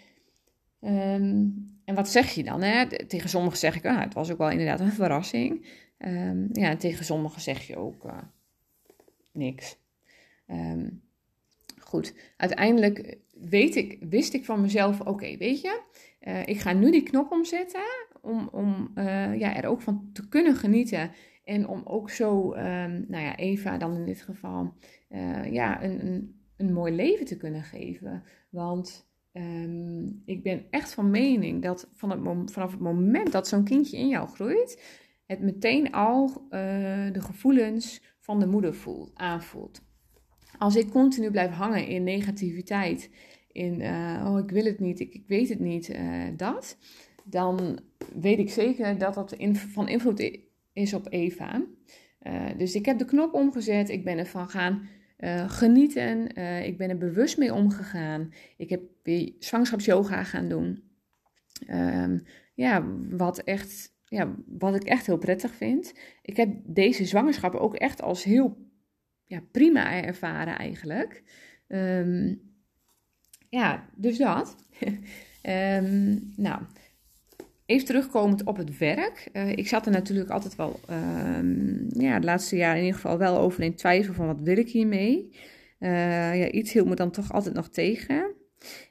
Um, 0.82 1.80
en 1.86 1.96
wat 1.96 2.10
zeg 2.10 2.32
je 2.32 2.44
dan? 2.44 2.62
Hè? 2.62 3.06
Tegen 3.08 3.30
sommigen 3.30 3.58
zeg 3.58 3.76
ik, 3.76 3.86
ah, 3.86 4.00
het 4.00 4.14
was 4.14 4.32
ook 4.32 4.38
wel 4.38 4.50
inderdaad 4.50 4.80
een 4.80 4.92
verrassing. 4.92 5.66
Um, 5.98 6.50
ja, 6.52 6.70
en 6.70 6.78
tegen 6.78 7.06
sommigen 7.06 7.42
zeg 7.42 7.68
je 7.68 7.78
ook 7.78 8.06
uh, 8.06 8.18
niks. 9.32 9.78
Goed, 11.80 12.14
uiteindelijk 12.38 13.18
weet 13.42 13.76
ik, 13.76 13.98
wist 14.10 14.34
ik 14.34 14.46
van 14.46 14.62
mezelf, 14.62 15.02
oké, 15.02 15.38
weet 15.38 15.62
je, 15.62 15.82
uh, 16.22 16.48
ik 16.48 16.60
ga 16.60 16.74
nu 16.74 16.92
die 16.92 17.04
knop 17.04 17.32
omzetten 17.32 17.82
om, 18.22 18.50
om 18.52 18.92
uh, 18.96 19.40
ja, 19.40 19.56
er 19.56 19.66
ook 19.66 19.82
van 19.82 20.10
te 20.14 20.28
kunnen 20.28 20.56
genieten. 20.56 21.12
En 21.44 21.68
om 21.68 21.82
ook 21.86 22.10
zo, 22.10 22.54
nou 23.08 23.24
ja, 23.24 23.36
Eva 23.36 23.78
dan 23.78 23.96
in 23.96 24.06
dit 24.06 24.22
geval, 24.22 24.74
uh, 25.10 25.52
ja, 25.52 25.84
een, 25.84 26.06
een, 26.06 26.42
een, 26.58 26.74
mooi 26.74 26.94
leven 26.94 27.26
te 27.26 27.38
kunnen 27.38 27.64
geven. 27.64 28.24
Want 28.50 29.10
um, 29.34 30.22
ik 30.26 30.44
ben 30.44 30.66
echt 30.70 30.94
van 30.94 31.10
mening 31.10 31.62
dat 31.62 31.90
van 31.94 32.10
het, 32.10 32.52
vanaf 32.52 32.72
het 32.72 32.80
moment 32.80 33.32
dat 33.32 33.48
zo'n 33.48 33.64
kindje 33.64 33.98
in 33.98 34.08
jou 34.08 34.28
groeit, 34.28 34.82
het 35.26 35.42
meteen 35.42 35.92
al 35.92 36.48
de 37.12 37.22
gevoelens 37.22 38.02
van 38.20 38.40
de 38.40 38.48
moeder 38.48 38.76
voelt, 38.76 39.12
aanvoelt. 39.14 39.82
Als 40.58 40.76
ik 40.76 40.90
continu 40.90 41.32
blijf 41.32 41.52
hangen 41.52 41.88
in 41.88 42.04
negativiteit, 42.04 43.10
in 43.58 43.82
uh, 43.82 44.26
oh 44.28 44.40
ik 44.40 44.50
wil 44.50 44.66
het 44.66 44.80
niet, 44.80 45.00
ik, 45.00 45.14
ik 45.14 45.28
weet 45.28 45.50
het 45.50 45.60
niet, 45.60 45.96
dat, 46.36 46.78
dan 47.24 47.80
weet 48.16 48.40
ik 48.40 48.50
zeker 48.50 48.98
dat 48.98 49.14
dat 49.14 49.34
in, 49.34 49.56
van 49.56 49.88
invloed 49.88 50.38
is 50.74 50.94
op 50.94 51.08
Eva. 51.10 51.66
dus 52.58 52.76
ik 52.76 52.86
heb 52.86 52.98
de 52.98 53.06
knop 53.06 53.34
omgezet, 53.34 53.90
ik 53.90 54.04
ben 54.04 54.18
ervan 54.18 54.50
gaan 54.50 54.88
genieten. 55.48 56.36
Ik 56.66 56.78
ben 56.78 56.90
er 56.90 56.98
bewust 56.98 57.38
mee 57.38 57.54
omgegaan. 57.54 58.34
Ik 58.58 58.70
heb 58.70 58.82
weer 59.04 59.34
zwangerschapsyoga 59.40 60.24
gaan 60.24 60.50
doen. 60.50 60.84
Um, 61.70 62.24
ja, 62.54 62.86
wat, 63.10 63.40
echt, 63.40 63.94
ja, 64.06 64.36
wat 64.46 64.76
ik 64.76 64.84
echt 64.84 65.06
heel 65.06 65.18
prettig 65.18 65.52
vind. 65.52 65.94
Ik 66.22 66.38
heb 66.38 66.56
deze 66.66 67.06
zwangerschap 67.06 67.56
ook 67.56 67.76
echt 67.76 68.02
als 68.02 68.24
heel 68.24 68.58
ja, 69.26 69.42
prima 69.52 70.04
ervaren 70.04 70.58
eigenlijk. 70.58 71.24
Um, 71.68 72.42
ja, 73.50 73.90
dus 73.96 74.18
dat. 74.18 74.56
um, 75.44 76.34
nou, 76.48 76.62
Even 77.68 77.86
terugkomend 77.86 78.44
op 78.44 78.58
het 78.58 78.78
werk. 78.78 79.30
Uh, 79.34 79.52
ik 79.52 79.68
zat 79.68 79.86
er 79.86 79.92
natuurlijk 79.92 80.30
altijd 80.30 80.56
wel, 80.56 80.80
um, 80.90 81.86
ja, 81.90 82.14
het 82.14 82.24
laatste 82.24 82.56
jaar 82.56 82.76
in 82.76 82.84
ieder 82.84 82.96
geval 82.96 83.18
wel 83.18 83.38
over 83.38 83.64
in 83.64 83.76
twijfel 83.76 84.14
van 84.14 84.26
wat 84.26 84.42
wil 84.42 84.58
ik 84.58 84.70
hiermee. 84.70 85.30
Uh, 85.80 86.40
ja, 86.40 86.50
iets 86.50 86.74
hield 86.74 86.88
me 86.88 86.96
dan 86.96 87.12
toch 87.12 87.34
altijd 87.34 87.56
nog 87.56 87.70
tegen. 87.70 88.36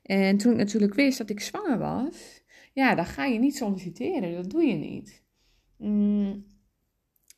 En 0.03 0.37
toen 0.37 0.53
ik 0.53 0.59
natuurlijk 0.59 0.95
wist 0.95 1.19
dat 1.19 1.31
ik 1.31 1.41
zwanger 1.41 1.79
was, 1.79 2.43
ja, 2.73 2.95
dan 2.95 3.07
ga 3.07 3.25
je 3.25 3.39
niet 3.39 3.57
solliciteren. 3.57 4.35
Dat 4.35 4.51
doe 4.51 4.65
je 4.65 4.75
niet. 4.75 5.23
Mm, 5.79 6.45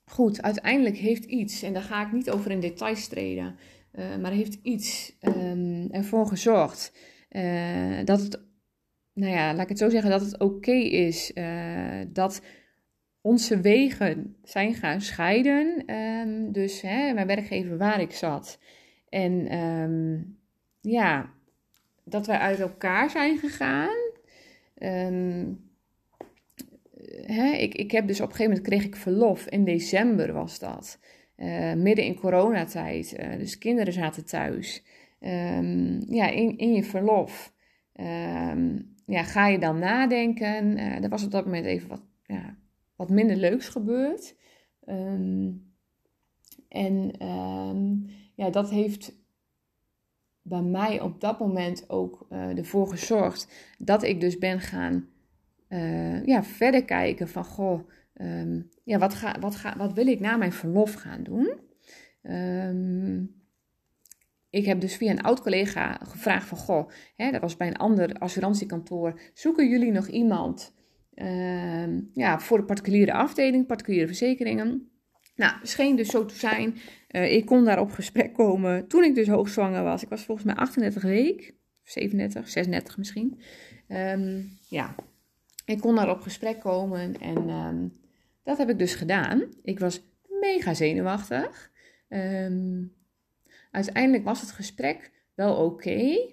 goed, 0.05 0.43
uiteindelijk 0.43 0.97
heeft 0.97 1.25
iets, 1.25 1.63
en 1.63 1.73
daar 1.73 1.83
ga 1.83 2.07
ik 2.07 2.13
niet 2.13 2.31
over 2.31 2.51
in 2.51 2.61
details 2.61 3.09
treden, 3.09 3.57
uh, 3.95 4.17
maar 4.17 4.33
heeft 4.33 4.59
iets 4.63 5.17
um, 5.21 5.91
ervoor 5.91 6.27
gezorgd 6.27 6.93
dat 8.05 8.21
het 8.21 8.47
nou 9.19 9.33
ja, 9.33 9.53
laat 9.53 9.63
ik 9.63 9.69
het 9.69 9.79
zo 9.79 9.89
zeggen, 9.89 10.11
dat 10.11 10.21
het 10.21 10.39
oké 10.39 10.73
is 10.73 11.31
uh, 11.35 12.01
dat 12.09 12.43
onze 13.21 13.61
wegen 13.61 14.37
zijn 14.43 14.75
gaan 14.75 15.01
scheiden. 15.01 15.95
Um, 15.95 16.53
dus 16.53 16.81
hè, 16.81 17.13
mijn 17.13 17.27
werkgever 17.27 17.79
waar 17.79 18.01
ik 18.01 18.13
zat. 18.13 18.59
En 19.09 19.59
um, 19.59 20.39
ja, 20.81 21.33
dat 22.05 22.27
wij 22.27 22.39
uit 22.39 22.61
elkaar 22.61 23.11
zijn 23.11 23.39
gegaan. 23.39 23.97
Hè, 27.27 27.51
ik, 27.53 27.75
ik 27.75 27.91
heb 27.91 28.07
dus 28.07 28.21
op 28.21 28.29
een 28.29 28.35
gegeven 28.35 28.53
moment 28.53 28.69
kreeg 28.69 28.85
ik 28.85 28.97
verlof. 28.97 29.47
In 29.47 29.65
december 29.65 30.33
was 30.33 30.59
dat. 30.59 30.99
Uh, 31.39 31.75
midden 31.75 32.05
in 32.05 32.15
coronatijd. 32.15 33.19
Uh, 33.19 33.39
dus 33.39 33.59
kinderen 33.59 33.93
zaten 33.93 34.25
thuis. 34.25 34.85
ja, 36.09 36.29
in, 36.29 36.59
in 36.59 36.73
je 36.73 36.85
verlof. 36.85 37.53
Um, 37.95 38.95
ja, 39.07 39.23
ga 39.23 39.47
je 39.47 39.59
dan 39.59 39.79
nadenken. 39.79 40.79
Uh, 40.79 41.03
er 41.03 41.09
was 41.09 41.25
op 41.25 41.31
dat 41.31 41.45
moment 41.45 41.65
even 41.65 41.89
wat, 41.89 42.03
ja, 42.27 42.57
wat 42.97 43.11
minder 43.11 43.37
leuks 43.37 43.69
gebeurd. 43.69 44.37
Um, 44.87 45.73
en 46.69 47.13
ja, 48.35 48.51
dat 48.51 48.71
heeft 48.71 49.17
bij 50.43 50.63
mij 50.63 51.01
op 51.01 51.21
dat 51.21 51.39
moment 51.39 51.91
ook 51.91 52.27
ervoor 52.31 52.89
gezorgd 52.89 53.49
dat 53.79 54.03
ik 54.03 54.21
dus 54.21 54.39
ben 54.39 54.61
gaan 54.61 55.09
ja, 56.25 56.43
verder 56.43 56.85
kijken 56.85 57.29
van 57.29 57.45
goh, 57.45 57.89
ja, 58.89 58.99
wat, 58.99 59.15
ga, 59.15 59.37
wat, 59.41 59.57
ga, 59.57 59.77
wat 59.77 59.93
wil 59.93 60.07
ik 60.07 60.21
na 60.21 60.37
mijn 60.37 60.53
verlof 60.53 60.95
gaan 60.95 61.23
doen? 61.23 61.67
ik 64.51 64.65
heb 64.65 64.81
dus 64.81 64.97
via 64.97 65.11
een 65.11 65.23
oud 65.23 65.41
collega 65.41 66.01
gevraagd 66.03 66.49
van, 66.49 66.59
goh, 66.59 66.91
hè, 67.17 67.31
dat 67.31 67.41
was 67.41 67.57
bij 67.57 67.67
een 67.67 67.77
ander 67.77 68.13
assurantiekantoor, 68.13 69.21
zoeken 69.35 69.69
jullie 69.69 69.93
nog 69.93 70.07
iemand 70.07 70.75
ehm, 71.15 72.01
ja, 72.15 72.41
voor 72.41 72.59
de 72.59 72.65
particuliere 72.65 73.13
afdeling, 73.13 73.67
particuliere 73.67 74.07
verzekeringen? 74.07 74.91
Nou, 75.37 75.53
scheen 75.63 75.97
dus 75.97 76.09
zo 76.09 76.25
te 76.25 76.35
zijn. 76.35 76.77
Uh, 77.11 77.33
ik 77.33 77.47
kon 77.47 77.65
daar 77.65 77.81
op 77.81 77.91
gesprek 77.91 78.35
komen 78.35 78.89
toen 78.89 79.05
ik 79.05 79.15
dus 79.15 79.29
hoogzwanger 79.29 79.83
was. 79.83 80.03
Ik 80.03 80.09
was 80.09 80.25
volgens 80.25 80.47
mij 80.47 80.55
38 80.55 81.03
week, 81.03 81.55
37, 81.83 82.49
36 82.49 82.99
misschien. 82.99 83.41
Um, 83.89 84.49
ja, 84.69 84.95
ik 85.65 85.81
kon 85.81 85.95
daar 85.95 86.11
op 86.11 86.21
gesprek 86.21 86.61
komen 86.61 87.21
en 87.21 87.49
dat 88.49 88.59
heb 88.59 88.71
ik 88.71 88.79
dus 88.79 88.95
gedaan. 88.95 89.45
Ik 89.63 89.79
was 89.79 90.01
mega 90.41 90.75
zenuwachtig. 90.75 91.71
Um, 92.09 92.93
uiteindelijk 93.71 94.25
was 94.25 94.41
het 94.41 94.51
gesprek 94.51 95.11
wel 95.35 95.65
oké. 95.65 96.29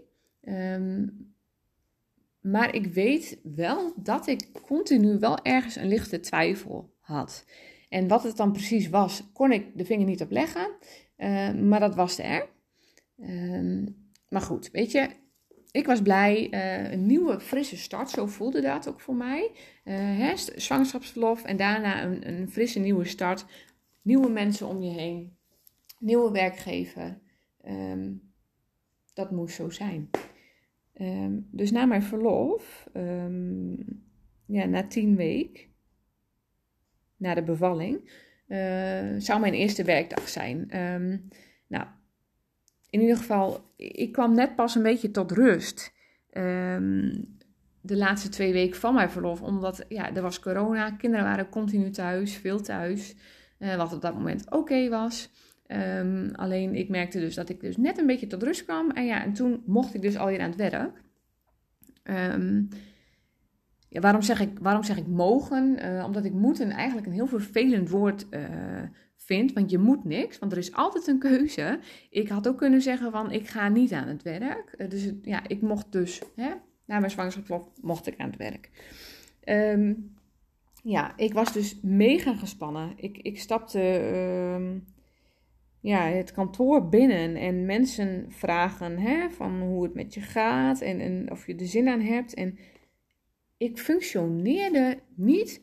maar 2.41 2.75
ik 2.75 2.85
weet 2.85 3.39
wel 3.43 3.93
dat 3.95 4.27
ik 4.27 4.49
continu 4.61 5.19
wel 5.19 5.43
ergens 5.43 5.75
een 5.75 5.87
lichte 5.87 6.19
twijfel 6.19 6.93
had. 6.99 7.45
En 7.89 8.07
wat 8.07 8.23
het 8.23 8.37
dan 8.37 8.51
precies 8.51 8.89
was, 8.89 9.23
kon 9.33 9.51
ik 9.51 9.77
de 9.77 9.85
vinger 9.85 10.05
niet 10.05 10.21
op 10.21 10.31
leggen. 10.31 10.67
Uh, 11.17 11.53
maar 11.53 11.79
dat 11.79 11.95
was 11.95 12.19
er. 12.19 12.47
Maar 14.29 14.41
goed, 14.41 14.71
weet 14.71 14.91
je, 14.91 15.09
ik 15.75 15.85
was 15.85 16.01
blij. 16.01 16.47
Uh, 16.51 16.91
een 16.91 17.05
nieuwe, 17.05 17.39
frisse 17.39 17.77
start, 17.77 18.09
zo 18.09 18.25
voelde 18.25 18.61
dat 18.61 18.87
ook 18.89 18.99
voor 18.99 19.15
mij. 19.15 19.51
Eh, 19.83 20.35
zwangerschapsverlof 20.35 21.43
en 21.43 21.57
daarna 21.57 22.03
een, 22.03 22.27
een 22.27 22.49
frisse 22.49 22.79
nieuwe 22.79 23.05
start. 23.05 23.45
Nieuwe 24.01 24.29
mensen 24.29 24.67
om 24.67 24.81
je 24.81 24.91
heen. 24.91 25.37
Nieuwe 25.99 26.31
werkgever. 26.31 27.19
Um, 27.67 28.33
dat 29.13 29.31
moest 29.31 29.55
zo 29.55 29.69
zijn. 29.69 30.09
Um, 30.93 31.47
dus 31.51 31.71
na 31.71 31.85
mijn 31.85 32.03
verlof, 32.03 32.89
um, 32.93 33.77
ja, 34.45 34.65
na 34.65 34.87
tien 34.87 35.15
weken, 35.15 35.63
na 37.17 37.33
de 37.33 37.43
bevalling, 37.43 38.11
uh, 38.47 39.15
zou 39.17 39.39
mijn 39.39 39.53
eerste 39.53 39.83
werkdag 39.83 40.27
zijn. 40.27 40.67
Nou, 41.67 41.87
in 42.95 43.01
ieder 43.01 43.17
geval, 43.17 43.73
ik 43.77 44.11
kwam 44.11 44.35
net 44.35 44.55
pas 44.55 44.75
een 44.75 44.83
beetje 44.83 45.11
tot 45.11 45.31
rust. 45.31 45.93
Um, 46.31 47.37
de 47.81 47.97
laatste 47.97 48.29
twee 48.29 48.53
weken 48.53 48.79
van 48.79 48.93
mijn 48.93 49.09
verlof, 49.09 49.41
omdat 49.41 49.85
ja, 49.87 50.13
er 50.13 50.21
was 50.21 50.39
corona, 50.39 50.91
kinderen 50.91 51.25
waren 51.25 51.49
continu 51.49 51.89
thuis, 51.89 52.35
veel 52.35 52.61
thuis, 52.61 53.15
uh, 53.59 53.75
wat 53.75 53.93
op 53.93 54.01
dat 54.01 54.13
moment 54.13 54.51
oké 54.51 54.89
was. 54.89 55.29
Um, 55.67 56.31
alleen 56.35 56.75
ik 56.75 56.89
merkte 56.89 57.19
dus 57.19 57.35
dat 57.35 57.49
ik 57.49 57.59
dus 57.59 57.77
net 57.77 57.97
een 57.97 58.05
beetje 58.05 58.27
tot 58.27 58.43
rust 58.43 58.63
kwam. 58.63 58.91
En 58.91 59.05
ja, 59.05 59.23
en 59.23 59.33
toen 59.33 59.63
mocht 59.65 59.93
ik 59.93 60.01
dus 60.01 60.17
alweer 60.17 60.39
aan 60.39 60.49
het 60.49 60.71
werk. 60.71 61.01
Um, 62.03 62.67
ja, 63.95 64.01
waarom, 64.01 64.21
zeg 64.21 64.39
ik, 64.39 64.59
waarom 64.59 64.83
zeg 64.83 64.97
ik 64.97 65.07
mogen? 65.07 65.85
Uh, 65.85 66.03
omdat 66.05 66.25
ik 66.25 66.33
moeten 66.33 66.69
eigenlijk 66.69 67.07
een 67.07 67.13
heel 67.13 67.27
vervelend 67.27 67.89
woord 67.89 68.25
uh, 68.31 68.41
vind. 69.15 69.53
Want 69.53 69.71
je 69.71 69.77
moet 69.77 70.03
niks, 70.03 70.39
want 70.39 70.51
er 70.51 70.57
is 70.57 70.73
altijd 70.73 71.07
een 71.07 71.19
keuze. 71.19 71.79
Ik 72.09 72.29
had 72.29 72.47
ook 72.47 72.57
kunnen 72.57 72.81
zeggen 72.81 73.11
van 73.11 73.31
ik 73.31 73.47
ga 73.47 73.69
niet 73.69 73.93
aan 73.93 74.07
het 74.07 74.23
werk. 74.23 74.75
Uh, 74.77 74.89
dus 74.89 75.11
ja, 75.21 75.47
ik 75.47 75.61
mocht 75.61 75.91
dus, 75.91 76.21
hè, 76.35 76.49
na 76.85 76.99
mijn 76.99 77.11
zwangerschap 77.11 77.71
mocht 77.81 78.07
ik 78.07 78.17
aan 78.17 78.29
het 78.29 78.37
werk. 78.37 78.69
Um, 79.45 80.13
ja, 80.83 81.13
ik 81.17 81.33
was 81.33 81.53
dus 81.53 81.79
mega 81.81 82.33
gespannen. 82.33 82.93
Ik, 82.95 83.17
ik 83.17 83.39
stapte 83.39 83.81
um, 84.55 84.85
ja, 85.79 86.01
het 86.01 86.31
kantoor 86.31 86.89
binnen 86.89 87.35
en 87.35 87.65
mensen 87.65 88.25
vragen 88.29 88.97
hè, 88.97 89.29
van 89.29 89.61
hoe 89.61 89.83
het 89.83 89.93
met 89.93 90.13
je 90.13 90.21
gaat 90.21 90.81
en, 90.81 90.99
en 90.99 91.31
of 91.31 91.47
je 91.47 91.55
er 91.55 91.65
zin 91.65 91.87
aan 91.87 92.01
hebt. 92.01 92.33
En 92.33 92.57
ik 93.69 93.77
functioneerde 93.77 94.99
niet 95.15 95.61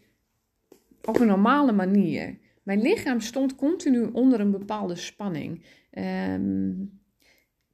op 1.04 1.20
een 1.20 1.26
normale 1.26 1.72
manier. 1.72 2.38
Mijn 2.62 2.82
lichaam 2.82 3.20
stond 3.20 3.54
continu 3.54 4.04
onder 4.04 4.40
een 4.40 4.50
bepaalde 4.50 4.94
spanning. 4.94 5.64
Um, 6.30 7.00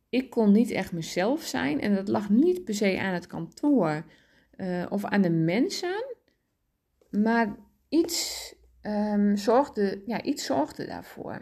ik 0.09 0.31
kon 0.31 0.53
niet 0.53 0.71
echt 0.71 0.93
mezelf 0.93 1.43
zijn 1.43 1.81
en 1.81 1.95
dat 1.95 2.09
lag 2.09 2.31
niet 2.31 2.65
per 2.65 2.75
se 2.75 2.99
aan 3.01 3.15
het 3.15 3.27
kantoor 3.27 4.05
uh, 4.57 4.87
of 4.89 5.05
aan 5.05 5.23
de 5.23 5.31
mensen, 5.31 6.05
maar 7.11 7.57
iets, 7.89 8.55
um, 8.83 9.37
zorgde, 9.37 10.03
ja, 10.07 10.23
iets 10.23 10.45
zorgde 10.45 10.87
daarvoor. 10.87 11.41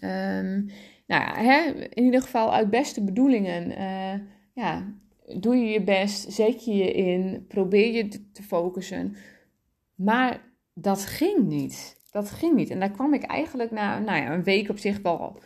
Um, 0.00 0.70
nou 1.06 1.22
ja, 1.22 1.34
hè, 1.34 1.70
in 1.72 2.04
ieder 2.04 2.22
geval 2.22 2.54
uit 2.54 2.70
beste 2.70 3.04
bedoelingen. 3.04 3.70
Uh, 3.70 4.14
ja, 4.52 4.94
doe 5.36 5.56
je 5.56 5.70
je 5.70 5.82
best, 5.82 6.32
zet 6.32 6.64
je 6.64 6.74
je 6.74 6.92
in, 6.92 7.44
probeer 7.48 7.92
je 7.92 8.30
te 8.32 8.42
focussen. 8.42 9.16
Maar 9.94 10.52
dat 10.74 11.04
ging 11.04 11.46
niet. 11.46 11.96
Dat 12.10 12.30
ging 12.30 12.54
niet. 12.54 12.70
En 12.70 12.80
daar 12.80 12.90
kwam 12.90 13.14
ik 13.14 13.22
eigenlijk 13.22 13.70
na 13.70 13.98
nou 13.98 14.22
ja, 14.22 14.32
een 14.32 14.42
week 14.42 14.68
op 14.68 14.78
zich 14.78 15.00
wel. 15.02 15.40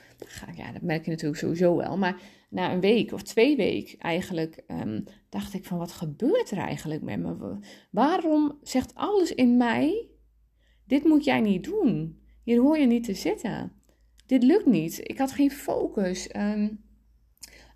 Ja, 0.56 0.72
dat 0.72 0.82
merk 0.82 1.04
je 1.04 1.10
natuurlijk 1.10 1.40
sowieso 1.40 1.76
wel. 1.76 1.98
Maar 1.98 2.20
na 2.50 2.72
een 2.72 2.80
week 2.80 3.12
of 3.12 3.22
twee 3.22 3.56
weken 3.56 3.98
eigenlijk 3.98 4.62
um, 4.68 5.04
dacht 5.28 5.54
ik 5.54 5.64
van 5.64 5.78
wat 5.78 5.92
gebeurt 5.92 6.50
er 6.50 6.58
eigenlijk 6.58 7.02
met 7.02 7.18
me? 7.18 7.58
Waarom 7.90 8.58
zegt 8.62 8.94
alles 8.94 9.34
in 9.34 9.56
mij, 9.56 10.08
dit 10.86 11.04
moet 11.04 11.24
jij 11.24 11.40
niet 11.40 11.64
doen. 11.64 12.20
Hier 12.44 12.60
hoor 12.60 12.78
je 12.78 12.86
niet 12.86 13.04
te 13.04 13.14
zitten. 13.14 13.72
Dit 14.26 14.42
lukt 14.42 14.66
niet. 14.66 15.00
Ik 15.02 15.18
had 15.18 15.32
geen 15.32 15.50
focus. 15.50 16.36
Um, 16.36 16.84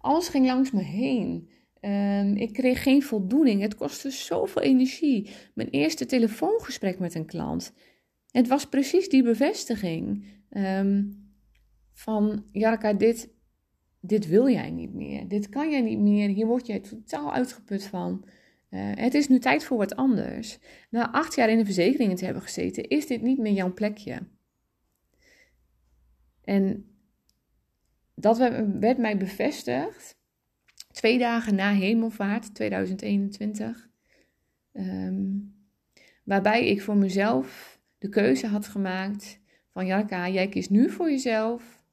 alles 0.00 0.28
ging 0.28 0.46
langs 0.46 0.70
me 0.70 0.82
heen. 0.82 1.50
Um, 1.86 2.36
ik 2.36 2.52
kreeg 2.52 2.82
geen 2.82 3.02
voldoening. 3.02 3.60
Het 3.60 3.74
kostte 3.74 4.10
zoveel 4.10 4.62
energie. 4.62 5.30
Mijn 5.54 5.68
eerste 5.68 6.06
telefoongesprek 6.06 6.98
met 6.98 7.14
een 7.14 7.26
klant. 7.26 7.72
Het 8.30 8.48
was 8.48 8.68
precies 8.68 9.08
die 9.08 9.22
bevestiging. 9.22 10.24
Um, 10.50 11.24
van, 11.92 12.44
Jarka, 12.52 12.92
dit, 12.92 13.30
dit 14.00 14.26
wil 14.26 14.48
jij 14.48 14.70
niet 14.70 14.94
meer. 14.94 15.28
Dit 15.28 15.48
kan 15.48 15.70
jij 15.70 15.80
niet 15.80 15.98
meer. 15.98 16.28
Hier 16.28 16.46
word 16.46 16.66
jij 16.66 16.80
totaal 16.80 17.32
uitgeput 17.32 17.84
van. 17.84 18.24
Uh, 18.70 18.80
het 18.94 19.14
is 19.14 19.28
nu 19.28 19.38
tijd 19.38 19.64
voor 19.64 19.76
wat 19.76 19.96
anders. 19.96 20.58
Na 20.90 21.12
acht 21.12 21.34
jaar 21.34 21.50
in 21.50 21.58
de 21.58 21.64
verzekeringen 21.64 22.16
te 22.16 22.24
hebben 22.24 22.42
gezeten, 22.42 22.88
is 22.88 23.06
dit 23.06 23.22
niet 23.22 23.38
meer 23.38 23.52
jouw 23.52 23.72
plekje. 23.72 24.28
En 26.44 26.90
dat 28.14 28.38
werd 28.80 28.98
mij 28.98 29.16
bevestigd 29.16 30.16
twee 30.96 31.18
dagen 31.18 31.54
na 31.54 31.72
hemelvaart 31.72 32.54
2021. 32.54 33.88
Um, 34.72 34.82
ehm, 34.82 35.24
waarbij 36.24 36.66
ik 36.66 36.82
voor 36.82 36.96
mezelf 36.96 37.78
de 37.98 38.08
keuze 38.08 38.46
had 38.46 38.66
gemaakt 38.66 39.40
van 39.72 39.86
Jarka, 39.86 40.28
jij 40.28 40.48
kiest 40.48 40.70
nu 40.70 40.90
voor 40.90 41.10
jezelf, 41.10 41.84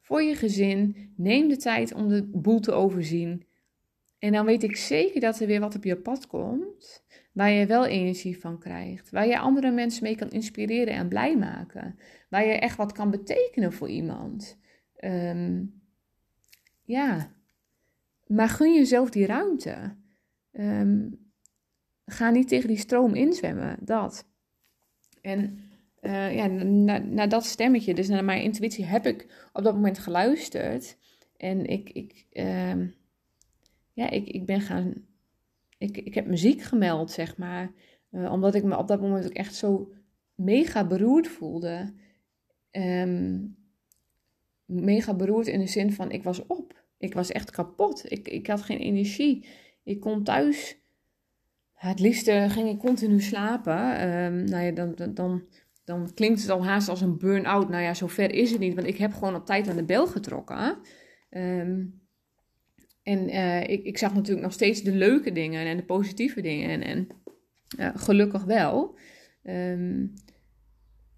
voor 0.00 0.22
je 0.22 0.34
gezin. 0.34 1.12
Neem 1.16 1.48
de 1.48 1.56
tijd 1.56 1.94
om 1.94 2.08
de 2.08 2.22
boel 2.22 2.60
te 2.60 2.72
overzien. 2.72 3.44
En 4.18 4.32
dan 4.32 4.44
weet 4.44 4.62
ik 4.62 4.76
zeker 4.76 5.20
dat 5.20 5.40
er 5.40 5.46
weer 5.46 5.60
wat 5.60 5.76
op 5.76 5.84
je 5.84 5.96
pad 5.96 6.26
komt, 6.26 7.04
waar 7.32 7.50
je 7.50 7.66
wel 7.66 7.86
energie 7.86 8.38
van 8.40 8.58
krijgt, 8.58 9.10
waar 9.10 9.26
je 9.26 9.38
andere 9.38 9.70
mensen 9.70 10.02
mee 10.02 10.16
kan 10.16 10.30
inspireren 10.30 10.94
en 10.94 11.08
blij 11.08 11.36
maken, 11.36 11.98
waar 12.28 12.46
je 12.46 12.52
echt 12.52 12.76
wat 12.76 12.92
kan 12.92 13.10
betekenen 13.10 13.72
voor 13.72 13.88
iemand. 13.88 14.58
Um, 15.04 15.82
ja, 16.84 17.36
maar 18.28 18.48
gun 18.48 18.74
jezelf 18.74 19.10
die 19.10 19.26
ruimte. 19.26 19.96
Um, 20.52 21.26
ga 22.06 22.30
niet 22.30 22.48
tegen 22.48 22.68
die 22.68 22.78
stroom 22.78 23.14
inzwemmen, 23.14 23.76
dat. 23.80 24.26
En 25.20 25.58
uh, 26.00 26.34
ja, 26.34 26.46
naar 26.46 27.06
na 27.06 27.26
dat 27.26 27.44
stemmetje, 27.44 27.94
dus 27.94 28.08
naar 28.08 28.24
mijn 28.24 28.42
intuïtie, 28.42 28.84
heb 28.84 29.06
ik 29.06 29.48
op 29.52 29.64
dat 29.64 29.74
moment 29.74 29.98
geluisterd. 29.98 30.96
En 31.36 31.66
ik, 31.66 31.90
ik, 31.90 32.26
uh, 32.32 32.86
ja, 33.92 34.10
ik, 34.10 34.28
ik 34.28 34.46
ben 34.46 34.60
gaan. 34.60 35.06
Ik, 35.78 35.96
ik 35.96 36.14
heb 36.14 36.26
muziek 36.26 36.62
gemeld, 36.62 37.10
zeg 37.10 37.36
maar. 37.36 37.72
Uh, 38.10 38.32
omdat 38.32 38.54
ik 38.54 38.64
me 38.64 38.76
op 38.76 38.88
dat 38.88 39.00
moment 39.00 39.26
ook 39.26 39.32
echt 39.32 39.54
zo 39.54 39.92
mega 40.34 40.86
beroerd 40.86 41.28
voelde. 41.28 41.94
Um, 42.70 43.56
mega 44.64 45.14
beroerd 45.14 45.46
in 45.46 45.58
de 45.58 45.66
zin 45.66 45.92
van: 45.92 46.10
ik 46.10 46.22
was 46.22 46.46
op. 46.46 46.77
Ik 46.98 47.14
was 47.14 47.30
echt 47.30 47.50
kapot. 47.50 48.12
Ik, 48.12 48.28
ik 48.28 48.46
had 48.46 48.62
geen 48.62 48.78
energie. 48.78 49.46
Ik 49.84 50.00
kon 50.00 50.24
thuis. 50.24 50.76
Het 51.74 52.00
liefste 52.00 52.46
ging 52.48 52.68
ik 52.68 52.78
continu 52.78 53.20
slapen. 53.20 54.08
Um, 54.08 54.44
nou 54.44 54.64
ja, 54.64 54.70
dan, 54.70 54.94
dan, 54.94 55.14
dan, 55.14 55.42
dan, 55.84 56.14
klinkt 56.14 56.40
het 56.40 56.50
al 56.50 56.64
haast 56.64 56.88
als 56.88 57.00
een 57.00 57.18
burn-out. 57.18 57.68
Nou 57.68 57.82
ja, 57.82 57.94
zover 57.94 58.32
is 58.32 58.50
het 58.50 58.60
niet. 58.60 58.74
Want 58.74 58.86
ik 58.86 58.96
heb 58.96 59.12
gewoon 59.12 59.34
op 59.34 59.46
tijd 59.46 59.68
aan 59.68 59.76
de 59.76 59.84
bel 59.84 60.06
getrokken. 60.06 60.78
Um, 61.30 62.00
en 63.02 63.28
uh, 63.28 63.60
ik, 63.60 63.84
ik 63.84 63.98
zag 63.98 64.14
natuurlijk 64.14 64.42
nog 64.42 64.52
steeds 64.52 64.82
de 64.82 64.92
leuke 64.92 65.32
dingen 65.32 65.66
en 65.66 65.76
de 65.76 65.84
positieve 65.84 66.40
dingen. 66.40 66.82
En, 66.82 66.82
en 66.82 67.98
gelukkig 67.98 68.44
wel. 68.44 68.98
Um, 69.42 70.14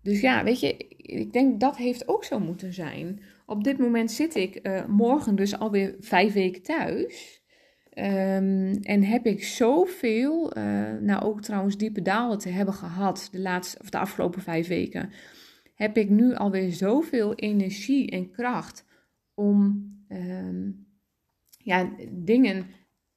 dus 0.02 0.20
ja, 0.20 0.44
weet 0.44 0.60
je, 0.60 0.76
ik 0.96 1.32
denk 1.32 1.60
dat 1.60 1.76
heeft 1.76 2.08
ook 2.08 2.24
zo 2.24 2.38
moeten 2.38 2.72
zijn 2.72 3.20
op 3.50 3.64
dit 3.64 3.78
moment 3.78 4.10
zit 4.10 4.34
ik 4.34 4.58
uh, 4.62 4.86
morgen 4.86 5.34
dus 5.36 5.58
alweer 5.58 5.96
vijf 6.00 6.32
weken 6.32 6.62
thuis. 6.62 7.42
Um, 7.94 8.72
en 8.82 9.02
heb 9.02 9.26
ik 9.26 9.44
zoveel, 9.44 10.56
uh, 10.56 10.92
nou 11.00 11.22
ook 11.22 11.42
trouwens 11.42 11.76
diepe 11.76 12.02
dalen 12.02 12.38
te 12.38 12.48
hebben 12.48 12.74
gehad 12.74 13.28
de, 13.32 13.40
laatste, 13.40 13.78
of 13.80 13.90
de 13.90 13.98
afgelopen 13.98 14.42
vijf 14.42 14.68
weken. 14.68 15.10
Heb 15.74 15.96
ik 15.96 16.10
nu 16.10 16.34
alweer 16.34 16.72
zoveel 16.72 17.34
energie 17.34 18.10
en 18.10 18.30
kracht 18.30 18.84
om 19.34 19.90
um, 20.08 20.86
ja, 21.58 21.90
dingen 22.10 22.66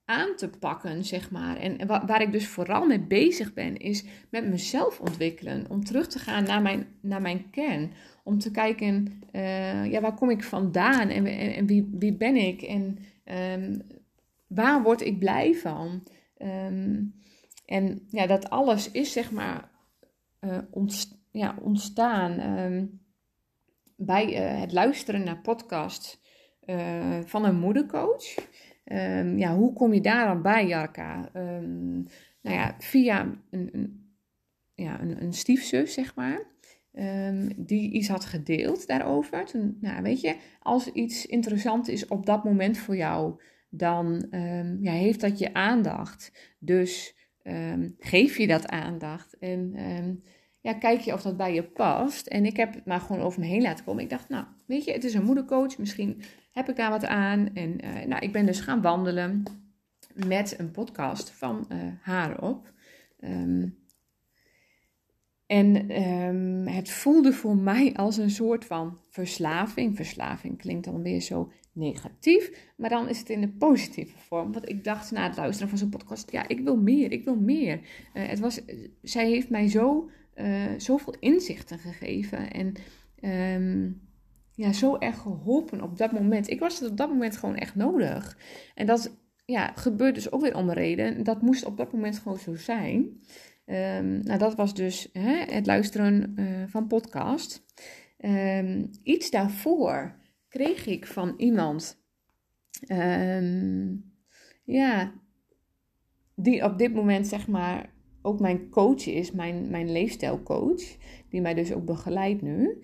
aan 0.05 0.35
te 0.35 0.49
pakken, 0.49 1.03
zeg 1.03 1.31
maar. 1.31 1.57
En 1.57 1.87
waar, 1.87 2.21
ik 2.21 2.31
dus 2.31 2.47
vooral 2.47 2.85
mee 2.85 3.01
bezig 3.01 3.53
ben, 3.53 3.77
is 3.77 4.03
met 4.29 4.47
mezelf 4.47 4.99
ontwikkelen. 4.99 5.69
Om 5.69 5.83
terug 5.83 6.07
te 6.07 6.19
gaan 6.19 6.43
naar 6.43 6.61
mijn, 6.61 6.87
naar 7.01 7.21
mijn 7.21 7.49
kern. 7.49 7.91
Om 8.23 8.39
te 8.39 8.51
kijken, 8.51 9.21
uh, 9.31 9.91
ja, 9.91 10.01
waar 10.01 10.13
kom 10.13 10.29
ik 10.29 10.43
vandaan 10.43 11.09
en, 11.09 11.25
en, 11.25 11.65
wie, 11.65 11.89
wie 11.91 12.13
ben 12.13 12.35
ik 12.35 12.61
en 12.61 12.97
um, 13.53 13.81
waar 14.47 14.83
word 14.83 15.01
ik 15.01 15.19
blij 15.19 15.55
van? 15.55 16.03
Um, 16.37 17.13
en 17.65 18.05
ja, 18.09 18.27
dat 18.27 18.49
alles 18.49 18.91
is 18.91 19.11
zeg 19.11 19.31
maar 19.31 19.71
ontst 20.69 21.17
ja, 21.31 21.55
ontstaan 21.61 22.59
um, 22.59 23.01
bij 23.95 24.53
uh, 24.53 24.59
het 24.59 24.71
luisteren 24.71 25.23
naar 25.23 25.41
podcasts 25.41 26.21
van 27.25 27.45
een 27.45 27.59
moedercoach. 27.59 28.35
Ja, 29.35 29.55
hoe 29.55 29.73
kom 29.73 29.93
je 29.93 30.01
daar 30.01 30.27
dan 30.27 30.41
bij, 30.41 30.67
Jarka? 30.67 31.29
Nou 32.41 32.55
ja, 32.55 32.75
via 32.79 33.21
een, 33.49 33.69
een, 33.71 34.15
ja, 34.73 35.01
een, 35.01 35.23
een 35.23 35.33
stiefzus, 35.33 35.93
zeg 35.93 36.15
maar. 36.15 36.51
Um, 36.99 37.53
die 37.57 37.91
iets 37.91 38.07
had 38.07 38.25
gedeeld 38.25 38.87
daarover. 38.87 39.45
Toen, 39.45 39.77
nou, 39.81 40.01
weet 40.01 40.21
je, 40.21 40.35
als 40.59 40.91
iets 40.91 41.25
interessant 41.25 41.87
is 41.87 42.07
op 42.07 42.25
dat 42.25 42.43
moment 42.43 42.77
voor 42.77 42.95
jou, 42.95 43.41
dan 43.69 44.27
ja, 44.81 44.91
heeft 44.91 45.21
dat 45.21 45.39
je 45.39 45.53
aandacht. 45.53 46.31
Dus 46.59 47.15
geef 47.99 48.37
je 48.37 48.47
dat 48.47 48.67
aandacht. 48.67 49.37
En 49.37 49.75
ja, 50.61 50.73
kijk 50.73 50.99
je 50.99 51.13
of 51.13 51.21
dat 51.21 51.37
bij 51.37 51.53
je 51.53 51.63
past. 51.63 52.27
En 52.27 52.45
ik 52.45 52.57
heb 52.57 52.73
het 52.73 52.85
maar 52.85 52.99
gewoon 52.99 53.21
over 53.21 53.39
me 53.39 53.45
heen 53.45 53.61
laten 53.61 53.85
komen. 53.85 54.03
Ik 54.03 54.09
dacht, 54.09 54.29
nou, 54.29 54.45
weet 54.65 54.83
je, 54.83 54.91
het 54.91 55.03
is 55.03 55.13
een 55.13 55.23
moedercoach. 55.23 55.77
Misschien 55.77 56.21
heb 56.51 56.69
ik 56.69 56.75
daar 56.75 56.89
wat 56.89 57.05
aan. 57.05 57.49
En 57.53 57.85
uh, 57.85 58.05
nou, 58.05 58.21
ik 58.21 58.31
ben 58.31 58.45
dus 58.45 58.59
gaan 58.59 58.81
wandelen 58.81 59.43
met 60.13 60.55
een 60.59 60.71
podcast 60.71 61.29
van 61.29 61.67
uh, 61.71 61.77
haar 62.01 62.41
op. 62.41 62.73
Um, 63.19 63.77
en 65.45 66.01
um, 66.01 66.67
het 66.67 66.89
voelde 66.89 67.33
voor 67.33 67.57
mij 67.57 67.93
als 67.93 68.17
een 68.17 68.29
soort 68.29 68.65
van 68.65 68.99
verslaving. 69.09 69.95
Verslaving 69.95 70.57
klinkt 70.57 70.85
dan 70.85 71.01
weer 71.01 71.21
zo 71.21 71.51
negatief, 71.73 72.71
maar 72.77 72.89
dan 72.89 73.09
is 73.09 73.19
het 73.19 73.29
in 73.29 73.41
de 73.41 73.49
positieve 73.49 74.17
vorm. 74.17 74.51
Want 74.51 74.69
ik 74.69 74.83
dacht 74.83 75.11
na 75.11 75.27
het 75.27 75.37
luisteren 75.37 75.69
van 75.69 75.77
zo'n 75.77 75.89
podcast, 75.89 76.31
ja, 76.31 76.47
ik 76.47 76.59
wil 76.59 76.77
meer, 76.77 77.11
ik 77.11 77.23
wil 77.23 77.35
meer. 77.35 77.79
Uh, 78.13 78.27
het 78.27 78.39
was, 78.39 78.61
zij 79.01 79.29
heeft 79.29 79.49
mij 79.49 79.67
zo, 79.69 80.09
uh, 80.35 80.65
zoveel 80.77 81.15
inzichten 81.19 81.79
gegeven 81.79 82.51
en 82.51 82.73
um, 83.61 84.01
ja, 84.55 84.73
zo 84.73 84.97
erg 84.97 85.17
geholpen 85.17 85.81
op 85.81 85.97
dat 85.97 86.11
moment. 86.11 86.49
Ik 86.49 86.59
was 86.59 86.79
het 86.79 86.89
op 86.89 86.97
dat 86.97 87.09
moment 87.09 87.37
gewoon 87.37 87.55
echt 87.55 87.75
nodig. 87.75 88.37
En 88.75 88.85
dat 88.85 89.17
ja, 89.45 89.71
gebeurt 89.75 90.15
dus 90.15 90.31
ook 90.31 90.41
weer 90.41 90.55
om 90.55 90.71
reden. 90.71 91.23
Dat 91.23 91.41
moest 91.41 91.65
op 91.65 91.77
dat 91.77 91.93
moment 91.93 92.19
gewoon 92.19 92.37
zo 92.37 92.55
zijn. 92.55 93.21
Um, 93.65 94.19
nou, 94.19 94.39
dat 94.39 94.55
was 94.55 94.73
dus 94.73 95.09
hè, 95.13 95.53
het 95.53 95.65
luisteren 95.65 96.33
uh, 96.35 96.63
van 96.67 96.87
podcast. 96.87 97.65
Um, 98.17 98.89
iets 99.03 99.29
daarvoor 99.29 100.15
kreeg 100.47 100.85
ik 100.85 101.05
van 101.05 101.33
iemand, 101.37 102.03
um, 102.87 104.13
ja, 104.63 105.13
die 106.35 106.63
op 106.63 106.77
dit 106.77 106.93
moment 106.93 107.27
zeg 107.27 107.47
maar 107.47 107.93
ook 108.21 108.39
mijn 108.39 108.69
coach 108.69 109.07
is, 109.07 109.31
mijn, 109.31 109.69
mijn 109.69 109.91
leefstijlcoach, 109.91 110.97
die 111.29 111.41
mij 111.41 111.53
dus 111.53 111.73
ook 111.73 111.85
begeleidt 111.85 112.41
nu. 112.41 112.83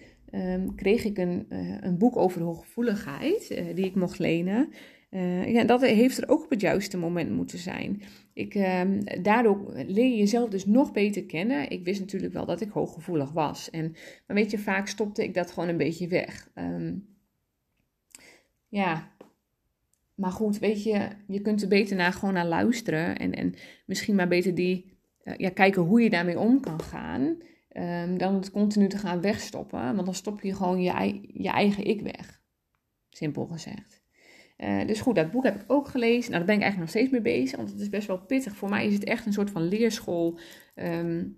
Kreeg 0.75 1.03
ik 1.03 1.17
een, 1.17 1.45
uh, 1.49 1.77
een 1.79 1.97
boek 1.97 2.17
over 2.17 2.41
hooggevoeligheid, 2.41 3.49
uh, 3.51 3.75
die 3.75 3.85
ik 3.85 3.95
mocht 3.95 4.19
lenen. 4.19 4.69
Uh, 5.09 5.53
ja, 5.53 5.63
dat 5.63 5.81
heeft 5.81 6.17
er 6.17 6.29
ook 6.29 6.43
op 6.43 6.49
het 6.49 6.61
juiste 6.61 6.97
moment 6.97 7.31
moeten 7.31 7.57
zijn. 7.57 8.01
Ik, 8.33 8.55
um, 8.55 9.03
daardoor 9.21 9.71
leer 9.73 10.09
je 10.09 10.17
jezelf 10.17 10.49
dus 10.49 10.65
nog 10.65 10.91
beter 10.91 11.25
kennen. 11.25 11.69
Ik 11.69 11.83
wist 11.83 11.99
natuurlijk 11.99 12.33
wel 12.33 12.45
dat 12.45 12.61
ik 12.61 12.69
hooggevoelig 12.69 13.31
was. 13.31 13.69
En, 13.69 13.95
maar 14.27 14.35
weet 14.35 14.51
je, 14.51 14.57
vaak 14.57 14.87
stopte 14.87 15.23
ik 15.23 15.33
dat 15.33 15.51
gewoon 15.51 15.69
een 15.69 15.77
beetje 15.77 16.07
weg. 16.07 16.49
Um, 16.55 17.07
ja, 18.67 19.11
maar 20.15 20.31
goed, 20.31 20.59
weet 20.59 20.83
je, 20.83 21.07
je 21.27 21.41
kunt 21.41 21.61
er 21.61 21.67
beter 21.67 21.95
naar 21.95 22.13
gewoon 22.13 22.33
naar 22.33 22.47
luisteren. 22.47 23.17
En, 23.17 23.31
en 23.31 23.53
misschien 23.85 24.15
maar 24.15 24.27
beter 24.27 24.55
die, 24.55 24.97
ja, 25.37 25.49
kijken 25.49 25.81
hoe 25.81 26.01
je 26.01 26.09
daarmee 26.09 26.39
om 26.39 26.59
kan 26.59 26.81
gaan. 26.81 27.37
Um, 27.73 28.17
dan 28.17 28.35
het 28.35 28.51
continu 28.51 28.87
te 28.87 28.97
gaan 28.97 29.21
wegstoppen. 29.21 29.79
Want 29.95 30.05
dan 30.05 30.13
stop 30.13 30.41
je 30.41 30.55
gewoon 30.55 30.81
je, 30.81 31.21
je 31.33 31.49
eigen 31.49 31.85
ik 31.85 32.01
weg. 32.01 32.41
Simpel 33.09 33.45
gezegd. 33.45 33.98
Uh, 34.63 34.87
dus 34.87 35.01
goed, 35.01 35.15
dat 35.15 35.31
boek 35.31 35.43
heb 35.43 35.55
ik 35.55 35.63
ook 35.67 35.87
gelezen. 35.87 36.31
Nou, 36.31 36.45
daar 36.45 36.45
ben 36.45 36.55
ik 36.55 36.61
eigenlijk 36.61 36.77
nog 36.77 36.89
steeds 36.89 37.11
mee 37.11 37.33
bezig. 37.41 37.57
Want 37.57 37.71
het 37.71 37.79
is 37.79 37.89
best 37.89 38.07
wel 38.07 38.19
pittig. 38.19 38.55
Voor 38.55 38.69
mij 38.69 38.85
is 38.85 38.93
het 38.93 39.03
echt 39.03 39.25
een 39.25 39.33
soort 39.33 39.49
van 39.49 39.67
leerschool. 39.67 40.39
Um, 40.75 41.37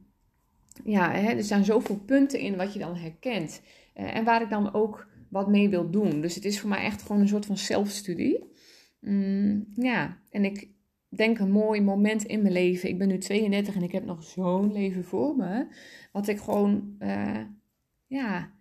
ja, 0.83 1.11
hè, 1.11 1.31
er 1.31 1.43
staan 1.43 1.65
zoveel 1.65 1.99
punten 2.05 2.39
in 2.39 2.55
wat 2.55 2.73
je 2.73 2.79
dan 2.79 2.95
herkent. 2.95 3.61
Uh, 3.95 4.15
en 4.15 4.23
waar 4.23 4.41
ik 4.41 4.49
dan 4.49 4.73
ook 4.73 5.07
wat 5.29 5.47
mee 5.47 5.69
wil 5.69 5.89
doen. 5.89 6.21
Dus 6.21 6.35
het 6.35 6.45
is 6.45 6.59
voor 6.59 6.69
mij 6.69 6.83
echt 6.83 7.01
gewoon 7.01 7.21
een 7.21 7.27
soort 7.27 7.45
van 7.45 7.57
zelfstudie. 7.57 8.53
Mm, 8.99 9.65
ja, 9.75 10.17
en 10.29 10.45
ik, 10.45 10.69
denk 11.15 11.39
een 11.39 11.51
mooi 11.51 11.81
moment 11.81 12.23
in 12.23 12.41
mijn 12.41 12.53
leven. 12.53 12.89
Ik 12.89 12.97
ben 12.97 13.07
nu 13.07 13.17
32 13.17 13.75
en 13.75 13.83
ik 13.83 13.91
heb 13.91 14.05
nog 14.05 14.23
zo'n 14.23 14.71
leven 14.71 15.03
voor 15.03 15.35
me. 15.35 15.67
Wat 16.11 16.27
ik 16.27 16.39
gewoon, 16.39 16.95
uh, 16.99 17.41
ja, 18.07 18.51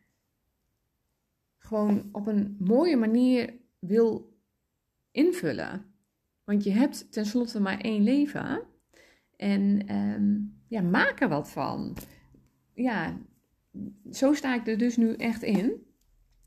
gewoon 1.58 2.08
op 2.12 2.26
een 2.26 2.56
mooie 2.58 2.96
manier 2.96 3.54
wil 3.78 4.29
invullen. 5.10 5.84
Want 6.44 6.64
je 6.64 6.70
hebt 6.70 7.12
tenslotte 7.12 7.60
maar 7.60 7.80
één 7.80 8.02
leven. 8.02 8.62
En 9.36 9.94
um, 9.94 10.62
ja, 10.68 10.80
maak 10.80 11.20
er 11.20 11.28
wat 11.28 11.50
van. 11.50 11.96
Ja, 12.74 13.18
zo 14.10 14.32
sta 14.32 14.54
ik 14.54 14.66
er 14.66 14.78
dus 14.78 14.96
nu 14.96 15.14
echt 15.14 15.42
in. 15.42 15.88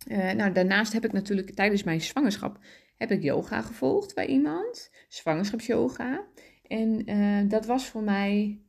Uh, 0.08 0.32
nou, 0.32 0.52
daarnaast 0.52 0.94
heb 0.94 1.06
ik 1.06 1.12
natuurlijk 1.12 1.50
tijdens 1.54 1.84
mijn 1.84 2.02
zwangerschap 2.02 2.60
heb 2.98 3.12
ik 3.12 3.24
yoga 3.24 3.62
gevolgd 3.62 4.16
bij 4.16 4.28
iemand, 4.28 4.92
zwangerschapsyoga. 5.08 6.28
En 6.68 7.10
uh, 7.10 7.50
dat 7.50 7.66
was 7.66 7.86
voor 7.86 8.04
mij 8.04 8.62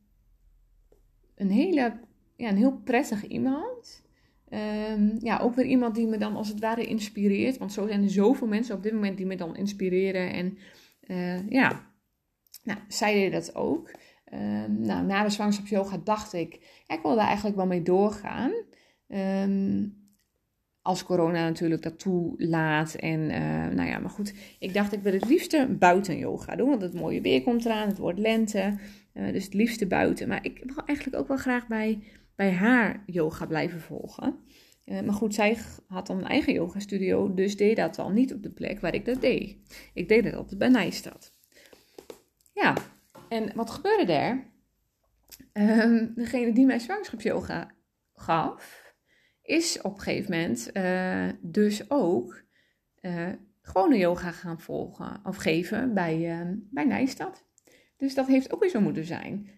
een, 1.35 1.51
hele, 1.51 2.01
ja, 2.37 2.49
een 2.49 2.57
heel 2.57 2.77
prettig 2.77 3.25
iemand. 3.27 4.04
Um, 4.91 5.17
ja, 5.21 5.39
ook 5.39 5.55
weer 5.55 5.67
iemand 5.67 5.95
die 5.95 6.07
me 6.07 6.19
dan 6.19 6.37
als 6.37 6.49
het 6.49 6.61
ware 6.61 6.87
inspireert. 6.87 7.59
Want 7.59 7.73
zo 7.73 7.87
zijn 7.87 8.03
er 8.03 8.11
zoveel 8.11 8.47
mensen 8.47 8.77
op 8.77 8.83
dit 8.83 8.93
moment 8.93 9.17
die 9.17 9.27
me 9.27 9.37
dan 9.37 9.57
inspireren. 9.57 10.33
En 10.33 10.59
uh, 11.07 11.49
ja, 11.49 11.87
nou, 12.63 12.79
zij 12.89 13.15
deed 13.15 13.33
dat 13.33 13.55
ook. 13.55 13.91
Um, 14.33 14.81
nou, 14.81 15.07
na 15.07 15.23
de 15.23 15.31
zwangerschapsyoga 15.31 16.01
dacht 16.05 16.33
ik, 16.33 16.55
ik 16.87 17.01
wil 17.03 17.17
daar 17.17 17.27
eigenlijk 17.27 17.57
wel 17.57 17.67
mee 17.67 17.83
doorgaan. 17.83 18.53
Um, 19.09 20.03
als 20.83 21.05
corona 21.05 21.43
natuurlijk 21.43 21.83
dat 21.83 21.99
toelaat. 21.99 22.95
En 22.95 23.21
uh, 23.21 23.67
nou 23.75 23.89
ja, 23.89 23.99
maar 23.99 24.11
goed. 24.11 24.35
Ik 24.59 24.75
dacht, 24.75 24.93
ik 24.93 25.03
wil 25.03 25.13
het 25.13 25.29
liefste 25.29 25.77
buiten 25.79 26.19
yoga 26.19 26.57
doen. 26.57 26.69
Want 26.69 26.83
het 26.83 26.95
mooie 26.95 27.21
weer 27.21 27.43
komt 27.43 27.65
eraan. 27.65 27.89
Het 27.89 27.99
wordt 27.99 28.19
lente. 28.19 28.79
Uh, 29.15 29.33
dus 29.33 29.45
het 29.45 29.55
liefste 29.55 29.87
buiten. 29.87 30.29
Maar 30.29 30.45
ik 30.45 30.61
wil 30.65 30.85
eigenlijk 30.87 31.19
ook 31.19 31.29
wel 31.29 31.37
graag 31.37 31.67
bij, 31.67 32.03
bij 32.37 32.53
haar 32.53 33.03
yoga 33.07 33.47
blijven 33.47 33.81
volgen. 33.81 34.39
Uh, 34.85 35.01
maar 35.01 35.15
goed, 35.15 35.35
zij 35.35 35.59
had 35.87 36.07
dan 36.07 36.19
een 36.19 36.27
eigen 36.27 36.53
yoga 36.53 36.81
studio. 36.81 37.35
Dus 37.35 37.57
deed 37.57 37.77
dat 37.77 37.95
dan 37.95 38.15
niet 38.15 38.35
op 38.35 38.43
de 38.43 38.51
plek 38.51 38.81
waar 38.81 38.95
ik 38.95 39.05
dat 39.05 39.21
deed. 39.21 39.57
Ik 39.95 40.09
deed 40.09 40.25
het 40.25 40.35
altijd 40.35 40.59
bij 40.59 40.69
Nijstad. 40.69 41.33
Ja, 42.53 42.75
en 43.29 43.55
wat 43.55 43.71
gebeurde 43.71 44.13
er? 44.13 44.53
Um, 45.53 46.13
degene 46.15 46.53
die 46.53 46.67
mij 46.67 46.79
zwangerschapsyoga 46.79 47.71
gaf 48.15 48.95
is 49.43 49.81
op 49.81 49.95
een 49.95 50.01
gegeven 50.01 50.31
moment 50.31 50.71
uh, 50.77 51.29
dus 51.41 51.91
ook 51.91 52.43
uh, 53.01 53.29
gewone 53.61 53.99
yoga 53.99 54.31
gaan 54.31 54.61
volgen 54.61 55.21
of 55.25 55.37
geven 55.37 55.95
bij, 55.95 56.41
uh, 56.41 56.51
bij 56.57 56.85
Nijstad. 56.85 57.45
Dus 57.97 58.15
dat 58.15 58.27
heeft 58.27 58.53
ook 58.53 58.61
weer 58.61 58.71
zo 58.71 58.81
moeten 58.81 59.05
zijn. 59.05 59.49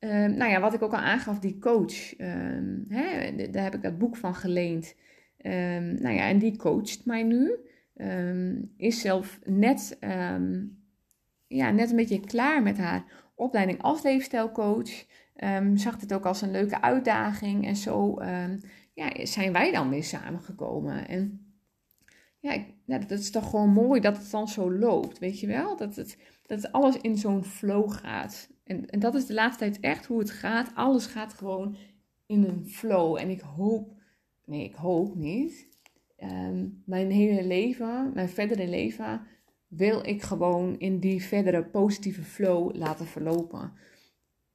Ehm, 0.00 0.36
nou 0.36 0.50
ja, 0.50 0.60
wat 0.60 0.74
ik 0.74 0.82
ook 0.82 0.92
al 0.92 0.98
aangaf, 0.98 1.38
die 1.38 1.58
coach, 1.58 2.16
ehm, 2.16 2.78
hè, 2.88 3.32
daar 3.50 3.62
heb 3.62 3.74
ik 3.74 3.82
dat 3.82 3.98
boek 3.98 4.16
van 4.16 4.34
geleend. 4.34 4.94
Um, 5.42 5.94
nou 6.02 6.14
ja, 6.14 6.28
en 6.28 6.38
die 6.38 6.56
coacht 6.56 7.06
mij 7.06 7.22
nu. 7.22 7.56
is 8.76 9.00
zelf 9.00 9.38
net, 9.44 9.98
ja, 11.46 11.70
net 11.70 11.90
een 11.90 11.96
beetje 11.96 12.20
klaar 12.20 12.62
met 12.62 12.78
haar 12.78 13.04
opleiding 13.34 13.82
als 13.82 14.02
leefstijlcoach. 14.02 15.04
Zag 15.74 16.00
het 16.00 16.12
ook 16.12 16.26
als 16.26 16.42
een 16.42 16.50
leuke 16.50 16.82
uitdaging. 16.82 17.66
En 17.66 17.76
zo 17.76 18.18
ja, 18.94 19.26
zijn 19.26 19.52
wij 19.52 19.72
dan 19.72 19.90
weer 19.90 20.04
samengekomen. 20.04 21.08
En 21.08 21.50
ja, 22.40 22.52
ik, 22.52 22.74
dat 22.86 23.18
is 23.18 23.30
toch 23.30 23.50
gewoon 23.50 23.72
mooi 23.72 24.00
dat 24.00 24.16
het 24.16 24.30
dan 24.30 24.48
zo 24.48 24.72
loopt, 24.72 25.18
weet 25.18 25.40
je 25.40 25.46
wel? 25.46 25.76
Dat, 25.76 25.96
het, 25.96 26.18
dat 26.46 26.72
alles 26.72 26.96
in 26.96 27.18
zo'n 27.18 27.44
flow 27.44 27.90
gaat. 27.90 28.48
En, 28.70 28.90
en 28.90 28.98
dat 29.00 29.14
is 29.14 29.26
de 29.26 29.34
laatste 29.34 29.58
tijd 29.58 29.80
echt 29.80 30.06
hoe 30.06 30.18
het 30.18 30.30
gaat. 30.30 30.74
Alles 30.74 31.06
gaat 31.06 31.32
gewoon 31.32 31.76
in 32.26 32.44
een 32.44 32.66
flow. 32.66 33.16
En 33.16 33.30
ik 33.30 33.40
hoop, 33.40 33.92
nee, 34.44 34.64
ik 34.64 34.74
hoop 34.74 35.14
niet. 35.14 35.68
Ehm, 36.16 36.68
mijn 36.84 37.10
hele 37.10 37.46
leven, 37.46 38.12
mijn 38.14 38.28
verdere 38.28 38.68
leven, 38.68 39.26
wil 39.68 40.06
ik 40.06 40.22
gewoon 40.22 40.78
in 40.78 40.98
die 40.98 41.22
verdere 41.22 41.64
positieve 41.64 42.22
flow 42.22 42.76
laten 42.76 43.06
verlopen. 43.06 43.72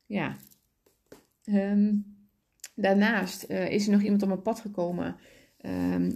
Ja. 0.06 0.36
Ehm, 1.44 1.96
daarnaast 2.76 3.50
uh, 3.50 3.70
is 3.72 3.86
er 3.86 3.92
nog 3.92 4.02
iemand 4.02 4.22
op 4.22 4.28
mijn 4.28 4.42
pad 4.42 4.60
gekomen 4.60 5.16
ehm, 5.58 6.12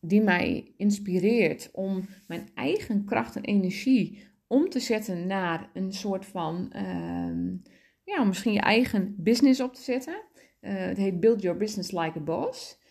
die 0.00 0.22
mij 0.22 0.72
inspireert 0.76 1.70
om 1.72 2.04
mijn 2.26 2.48
eigen 2.54 3.04
kracht 3.04 3.36
en 3.36 3.44
energie 3.44 4.32
om 4.46 4.68
te 4.68 4.80
zetten 4.80 5.26
naar 5.26 5.70
een 5.74 5.92
soort 5.92 6.26
van, 6.26 6.72
ja, 8.04 8.24
misschien 8.24 8.52
je 8.52 8.60
eigen 8.60 9.14
business 9.18 9.60
op 9.60 9.74
te 9.74 9.82
zetten. 9.82 10.22
Uh, 10.60 10.72
het 10.76 10.96
heet 10.96 11.20
Build 11.20 11.42
Your 11.42 11.58
Business 11.58 11.92
Like 11.92 12.18
a 12.18 12.22
Boss. 12.22 12.82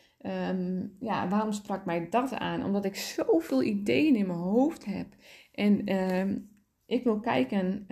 Um, 0.49 0.95
ja, 0.99 1.27
waarom 1.27 1.51
sprak 1.51 1.85
mij 1.85 2.09
dat 2.09 2.33
aan? 2.33 2.63
Omdat 2.63 2.85
ik 2.85 2.95
zoveel 2.95 3.63
ideeën 3.63 4.15
in 4.15 4.27
mijn 4.27 4.39
hoofd 4.39 4.85
heb. 4.85 5.07
En 5.51 5.95
um, 5.95 6.49
ik 6.85 7.03
wil 7.03 7.19
kijken 7.19 7.85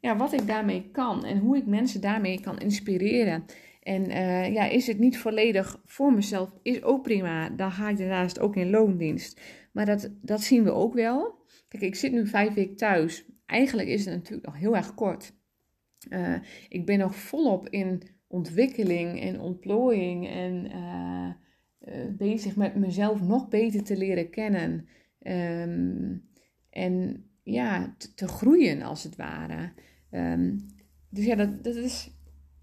ja, 0.00 0.16
wat 0.16 0.32
ik 0.32 0.46
daarmee 0.46 0.90
kan 0.90 1.24
en 1.24 1.38
hoe 1.38 1.56
ik 1.56 1.66
mensen 1.66 2.00
daarmee 2.00 2.40
kan 2.40 2.58
inspireren. 2.58 3.44
En 3.82 4.10
uh, 4.10 4.52
ja, 4.52 4.64
is 4.64 4.86
het 4.86 4.98
niet 4.98 5.18
volledig 5.18 5.80
voor 5.84 6.12
mezelf, 6.12 6.50
is 6.62 6.82
ook 6.82 7.02
prima. 7.02 7.48
Dan 7.48 7.72
ga 7.72 7.88
ik 7.88 7.98
daarnaast 7.98 8.40
ook 8.40 8.56
in 8.56 8.70
loondienst. 8.70 9.40
Maar 9.72 9.86
dat, 9.86 10.10
dat 10.20 10.40
zien 10.40 10.64
we 10.64 10.72
ook 10.72 10.94
wel. 10.94 11.40
Kijk, 11.72 11.84
ik 11.84 11.94
zit 11.94 12.12
nu 12.12 12.26
vijf 12.26 12.54
weken 12.54 12.76
thuis. 12.76 13.24
Eigenlijk 13.46 13.88
is 13.88 14.04
het 14.04 14.14
natuurlijk 14.14 14.46
nog 14.46 14.58
heel 14.58 14.76
erg 14.76 14.94
kort. 14.94 15.32
Uh, 16.08 16.36
ik 16.68 16.86
ben 16.86 16.98
nog 16.98 17.14
volop 17.14 17.68
in 17.68 18.02
ontwikkeling 18.26 19.20
en 19.20 19.40
ontplooiing 19.40 20.28
en 20.28 20.66
uh, 20.66 21.30
uh, 21.80 22.16
bezig 22.16 22.56
met 22.56 22.74
mezelf 22.74 23.22
nog 23.22 23.48
beter 23.48 23.82
te 23.82 23.96
leren 23.96 24.30
kennen. 24.30 24.88
Um, 25.18 26.28
en 26.70 27.24
ja, 27.42 27.94
te, 28.14 28.28
groeien 28.28 28.82
als 28.82 29.02
het 29.02 29.16
ware. 29.16 29.72
Um, 30.10 30.56
dus 31.10 31.24
ja, 31.24 31.34
dat, 31.34 31.64
dat, 31.64 31.74
is, 31.74 32.10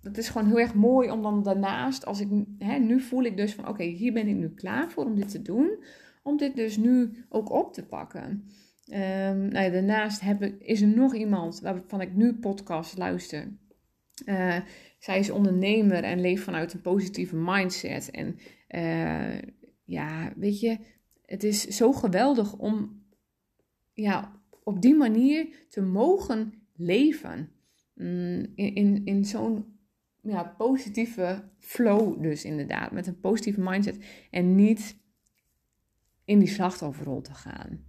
dat 0.01 0.17
is 0.17 0.29
gewoon 0.29 0.47
heel 0.47 0.59
erg 0.59 0.75
mooi 0.75 1.11
om 1.11 1.21
dan 1.21 1.43
daarnaast, 1.43 2.05
als 2.05 2.19
ik, 2.19 2.27
hè, 2.57 2.77
nu 2.77 2.99
voel 2.99 3.23
ik 3.23 3.37
dus 3.37 3.53
van 3.53 3.67
oké, 3.67 3.83
hier 3.83 4.13
ben 4.13 4.27
ik 4.27 4.35
nu 4.35 4.49
klaar 4.49 4.91
voor 4.91 5.05
om 5.05 5.15
dit 5.15 5.29
te 5.29 5.41
doen. 5.41 5.83
Om 6.23 6.37
dit 6.37 6.55
dus 6.55 6.77
nu 6.77 7.25
ook 7.29 7.51
op 7.51 7.73
te 7.73 7.85
pakken. 7.85 8.43
Um, 8.91 9.47
nou 9.47 9.71
daarnaast 9.71 10.21
heb 10.21 10.41
ik, 10.41 10.61
is 10.61 10.81
er 10.81 10.87
nog 10.87 11.15
iemand 11.15 11.59
waarvan 11.59 12.01
ik 12.01 12.15
nu 12.15 12.33
podcast 12.33 12.97
luister. 12.97 13.47
Uh, 14.25 14.57
zij 14.99 15.19
is 15.19 15.29
ondernemer 15.29 16.03
en 16.03 16.21
leeft 16.21 16.43
vanuit 16.43 16.73
een 16.73 16.81
positieve 16.81 17.35
mindset. 17.35 18.11
En 18.11 18.39
uh, 18.69 19.41
ja, 19.83 20.33
weet 20.35 20.59
je, 20.59 20.77
het 21.25 21.43
is 21.43 21.67
zo 21.67 21.91
geweldig 21.91 22.57
om 22.57 23.03
ja, 23.93 24.41
op 24.63 24.81
die 24.81 24.95
manier 24.95 25.47
te 25.69 25.81
mogen 25.81 26.53
leven. 26.75 27.49
Mm, 27.95 28.45
in, 28.55 28.75
in, 28.75 29.01
in 29.05 29.25
zo'n 29.25 29.65
ja, 30.21 30.43
positieve 30.57 31.43
flow 31.57 32.21
dus 32.21 32.45
inderdaad. 32.45 32.91
Met 32.91 33.07
een 33.07 33.19
positieve 33.19 33.61
mindset. 33.61 33.97
En 34.31 34.55
niet 34.55 34.97
in 36.25 36.39
die 36.39 36.47
slachtofferrol 36.47 37.21
te 37.21 37.33
gaan. 37.33 37.87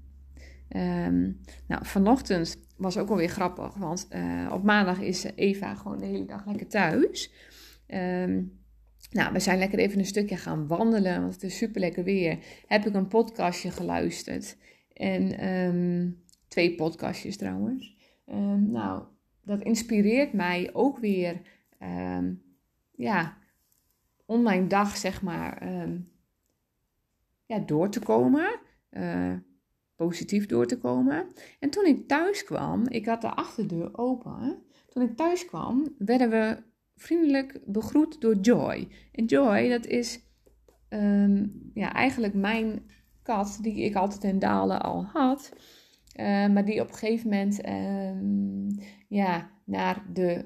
Um, 0.77 1.41
nou, 1.67 1.87
vanochtend 1.87 2.59
was 2.77 2.97
ook 2.97 3.09
alweer 3.09 3.29
grappig, 3.29 3.75
want 3.75 4.09
uh, 4.11 4.51
op 4.53 4.63
maandag 4.63 5.01
is 5.01 5.25
Eva 5.35 5.75
gewoon 5.75 5.99
de 5.99 6.07
hele 6.07 6.25
dag 6.25 6.47
lekker 6.47 6.69
thuis. 6.69 7.33
Um, 7.87 8.59
nou, 9.11 9.33
we 9.33 9.41
zijn 9.41 9.59
lekker 9.59 9.79
even 9.79 9.99
een 9.99 10.05
stukje 10.05 10.37
gaan 10.37 10.67
wandelen, 10.67 11.21
want 11.21 11.35
het 11.35 11.43
is 11.43 11.57
super 11.57 11.81
lekker 11.81 12.05
weer. 12.05 12.39
Heb 12.67 12.87
ik 12.87 12.95
een 12.95 13.09
podcastje 13.09 13.71
geluisterd. 13.71 14.57
En 14.93 15.49
um, 15.49 16.23
twee 16.49 16.75
podcastjes 16.75 17.37
trouwens. 17.37 17.97
nou, 18.57 19.05
dat 19.45 19.63
inspireert 19.63 20.33
mij 20.33 20.71
ook 20.73 20.99
weer, 20.99 21.41
ja, 22.95 23.37
om 24.27 24.43
mijn 24.43 24.69
dag 24.69 24.97
zeg 24.97 25.23
maar 25.23 25.69
ja, 27.47 27.59
door 27.59 27.91
te 27.91 28.01
komen. 28.01 28.61
Uh, 28.91 29.35
positief 30.07 30.47
door 30.47 30.67
te 30.67 30.79
komen. 30.79 31.27
En 31.59 31.71
toen 31.71 31.87
ik 31.87 32.09
thuis 32.09 32.45
kwam, 32.45 32.89
ik 32.89 33.07
had 33.07 33.21
de 33.21 33.35
achterdeur 33.35 33.99
open. 33.99 34.63
Toen 34.89 35.03
ik 35.03 35.17
thuis 35.17 35.45
kwam, 35.45 35.95
werden 35.99 36.31
we 36.31 36.63
vriendelijk 36.97 37.61
begroet 37.67 38.21
door 38.21 38.37
Joy. 38.37 38.89
En 39.13 39.25
Joy, 39.25 39.69
dat 39.69 39.87
is 39.87 40.21
um, 40.89 41.71
ja, 41.75 41.93
eigenlijk 41.93 42.35
mijn 42.35 42.91
kat 43.23 43.59
die 43.63 43.85
ik 43.85 43.95
altijd 43.95 44.25
in 44.25 44.39
Dalen 44.39 44.81
al 44.81 45.05
had. 45.05 45.53
Uh, 46.17 46.27
maar 46.49 46.65
die 46.65 46.81
op 46.81 46.89
een 46.89 46.95
gegeven 46.95 47.29
moment 47.29 47.69
um, 47.69 48.69
ja, 49.09 49.51
naar 49.65 50.05
de 50.13 50.45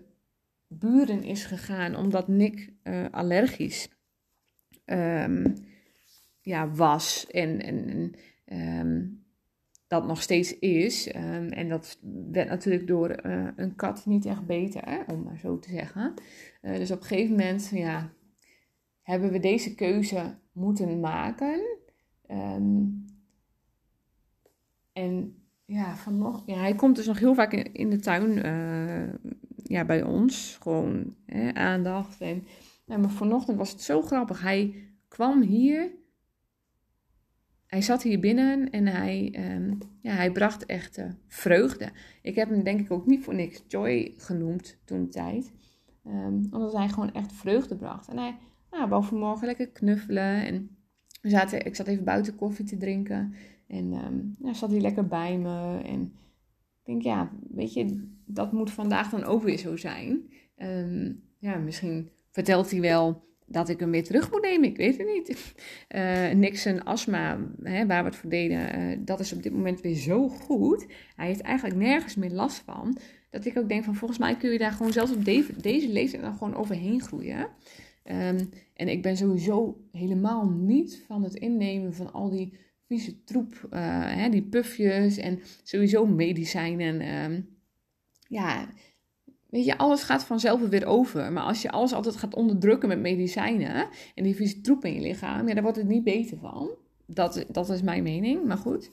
buren 0.68 1.22
is 1.22 1.44
gegaan 1.44 1.96
omdat 1.96 2.28
Nick 2.28 2.72
uh, 2.84 3.06
allergisch 3.10 3.88
um, 4.84 5.54
ja, 6.40 6.70
was. 6.70 7.26
En, 7.30 7.60
en 7.62 8.14
dat 9.86 10.06
nog 10.06 10.22
steeds 10.22 10.58
is. 10.58 11.14
Um, 11.16 11.48
en 11.48 11.68
dat 11.68 11.98
werd 12.30 12.48
natuurlijk 12.48 12.86
door 12.86 13.26
uh, 13.26 13.48
een 13.56 13.74
kat 13.74 14.06
niet 14.06 14.26
echt 14.26 14.46
beter, 14.46 14.88
hè, 14.88 15.12
om 15.12 15.22
maar 15.22 15.38
zo 15.38 15.58
te 15.58 15.70
zeggen. 15.70 16.14
Uh, 16.62 16.76
dus 16.76 16.90
op 16.90 17.00
een 17.00 17.06
gegeven 17.06 17.30
moment 17.30 17.68
ja, 17.68 18.12
hebben 19.02 19.30
we 19.30 19.38
deze 19.38 19.74
keuze 19.74 20.34
moeten 20.52 21.00
maken. 21.00 21.60
Um, 22.30 23.04
en 24.92 25.34
ja, 25.64 25.96
ja, 26.46 26.58
hij 26.58 26.74
komt 26.74 26.96
dus 26.96 27.06
nog 27.06 27.18
heel 27.18 27.34
vaak 27.34 27.52
in, 27.52 27.90
de 27.90 27.98
tuin 27.98 28.46
uh, 28.46 29.14
ja, 29.56 29.84
bij 29.84 30.02
ons. 30.02 30.58
Gewoon 30.60 31.14
hè, 31.26 31.54
aandacht. 31.54 32.20
En, 32.20 32.46
maar 32.86 33.10
vanochtend 33.10 33.56
was 33.56 33.70
het 33.70 33.80
zo 33.80 34.02
grappig. 34.02 34.40
Hij 34.42 34.74
kwam 35.08 35.42
hier 35.42 35.90
hij 37.74 37.82
zat 37.82 38.02
hier 38.02 38.20
binnen 38.20 38.70
en 38.70 38.86
hij, 38.86 39.34
um, 39.54 39.78
ja, 40.00 40.12
hij 40.12 40.32
bracht 40.32 40.66
echt 40.66 40.98
uh, 40.98 41.04
vreugde. 41.28 41.88
Ik 42.22 42.34
heb 42.34 42.48
hem 42.48 42.62
denk 42.62 42.80
ik 42.80 42.90
ook 42.90 43.06
niet 43.06 43.24
voor 43.24 43.34
niks 43.34 43.64
Joy 43.68 44.14
genoemd 44.16 44.78
toen 44.84 45.08
tijd. 45.08 45.52
Um, 46.06 46.46
omdat 46.50 46.72
hij 46.72 46.88
gewoon 46.88 47.12
echt 47.12 47.32
vreugde 47.32 47.76
bracht. 47.76 48.08
En 48.08 48.18
hij 48.18 48.36
nou, 48.70 48.88
wou 48.88 49.04
vanmorgen 49.04 49.46
lekker 49.46 49.68
knuffelen. 49.68 50.46
En 50.46 50.76
we 51.20 51.28
zaten, 51.28 51.66
ik 51.66 51.74
zat 51.74 51.86
even 51.86 52.04
buiten 52.04 52.34
koffie 52.34 52.64
te 52.64 52.76
drinken. 52.76 53.34
En 53.66 53.92
um, 53.92 54.36
ja, 54.38 54.52
zat 54.52 54.70
hij 54.70 54.80
lekker 54.80 55.06
bij 55.06 55.38
me. 55.38 55.80
En 55.82 56.02
ik 56.02 56.84
denk, 56.84 57.02
ja, 57.02 57.30
weet 57.50 57.72
je, 57.72 58.08
dat 58.24 58.52
moet 58.52 58.70
vandaag 58.70 59.10
dan 59.10 59.24
ook 59.24 59.42
weer 59.42 59.58
zo 59.58 59.76
zijn. 59.76 60.22
ja, 61.38 61.56
misschien 61.56 62.10
vertelt 62.30 62.70
hij 62.70 62.80
wel 62.80 63.24
dat 63.46 63.68
ik 63.68 63.80
hem 63.80 63.90
weer 63.90 64.04
terug 64.04 64.30
moet 64.30 64.42
nemen. 64.42 64.68
Ik 64.68 64.76
weet 64.76 64.98
het 64.98 65.06
niet. 65.06 65.54
Uh, 65.94 66.30
Nixon 66.42 66.84
astma, 66.84 67.38
hè, 67.62 67.86
waar 67.86 68.02
we 68.02 68.08
het 68.08 68.18
voor 68.18 68.30
deden, 68.30 68.80
uh, 68.80 68.98
dat 69.00 69.20
is 69.20 69.32
op 69.32 69.42
dit 69.42 69.52
moment 69.52 69.80
weer 69.80 69.94
zo 69.94 70.28
goed. 70.28 70.86
Hij 71.16 71.26
heeft 71.26 71.40
eigenlijk 71.40 71.78
nergens 71.78 72.14
meer 72.14 72.30
last 72.30 72.62
van. 72.64 72.98
Dat 73.30 73.44
ik 73.44 73.58
ook 73.58 73.68
denk 73.68 73.84
van 73.84 73.94
volgens 73.94 74.18
mij 74.18 74.36
kun 74.36 74.50
je 74.50 74.58
daar 74.58 74.72
gewoon 74.72 74.92
zelfs 74.92 75.12
op 75.12 75.24
deze, 75.24 75.88
leeftijd 75.88 76.22
dan 76.22 76.32
gewoon 76.32 76.54
overheen 76.54 77.00
groeien. 77.00 77.48
Um, 78.10 78.48
en 78.74 78.88
ik 78.88 79.02
ben 79.02 79.16
sowieso 79.16 79.80
helemaal 79.92 80.50
niet 80.50 81.04
van 81.06 81.22
het 81.22 81.34
innemen 81.34 81.94
van 81.94 82.12
al 82.12 82.30
die 82.30 82.52
vieze 82.86 83.24
troep, 83.24 83.68
uh, 83.72 83.80
hè, 84.14 84.28
die 84.28 84.42
pufjes 84.42 85.16
en 85.16 85.40
sowieso 85.62 86.06
medicijnen. 86.06 87.24
Um, 87.24 87.48
ja, 88.28 88.68
Weet 89.54 89.64
je, 89.64 89.78
alles 89.78 90.02
gaat 90.02 90.24
vanzelf 90.24 90.68
weer 90.68 90.86
over. 90.86 91.32
Maar 91.32 91.42
als 91.42 91.62
je 91.62 91.70
alles 91.70 91.92
altijd 91.92 92.16
gaat 92.16 92.34
onderdrukken 92.34 92.88
met 92.88 93.00
medicijnen 93.00 93.88
en 94.14 94.24
die 94.24 94.34
vieze 94.34 94.60
troep 94.60 94.84
in 94.84 94.94
je 94.94 95.00
lichaam, 95.00 95.48
ja, 95.48 95.54
daar 95.54 95.62
wordt 95.62 95.78
het 95.78 95.88
niet 95.88 96.04
beter 96.04 96.38
van. 96.38 96.70
Dat, 97.06 97.44
dat 97.48 97.70
is 97.70 97.82
mijn 97.82 98.02
mening, 98.02 98.44
maar 98.44 98.56
goed. 98.56 98.90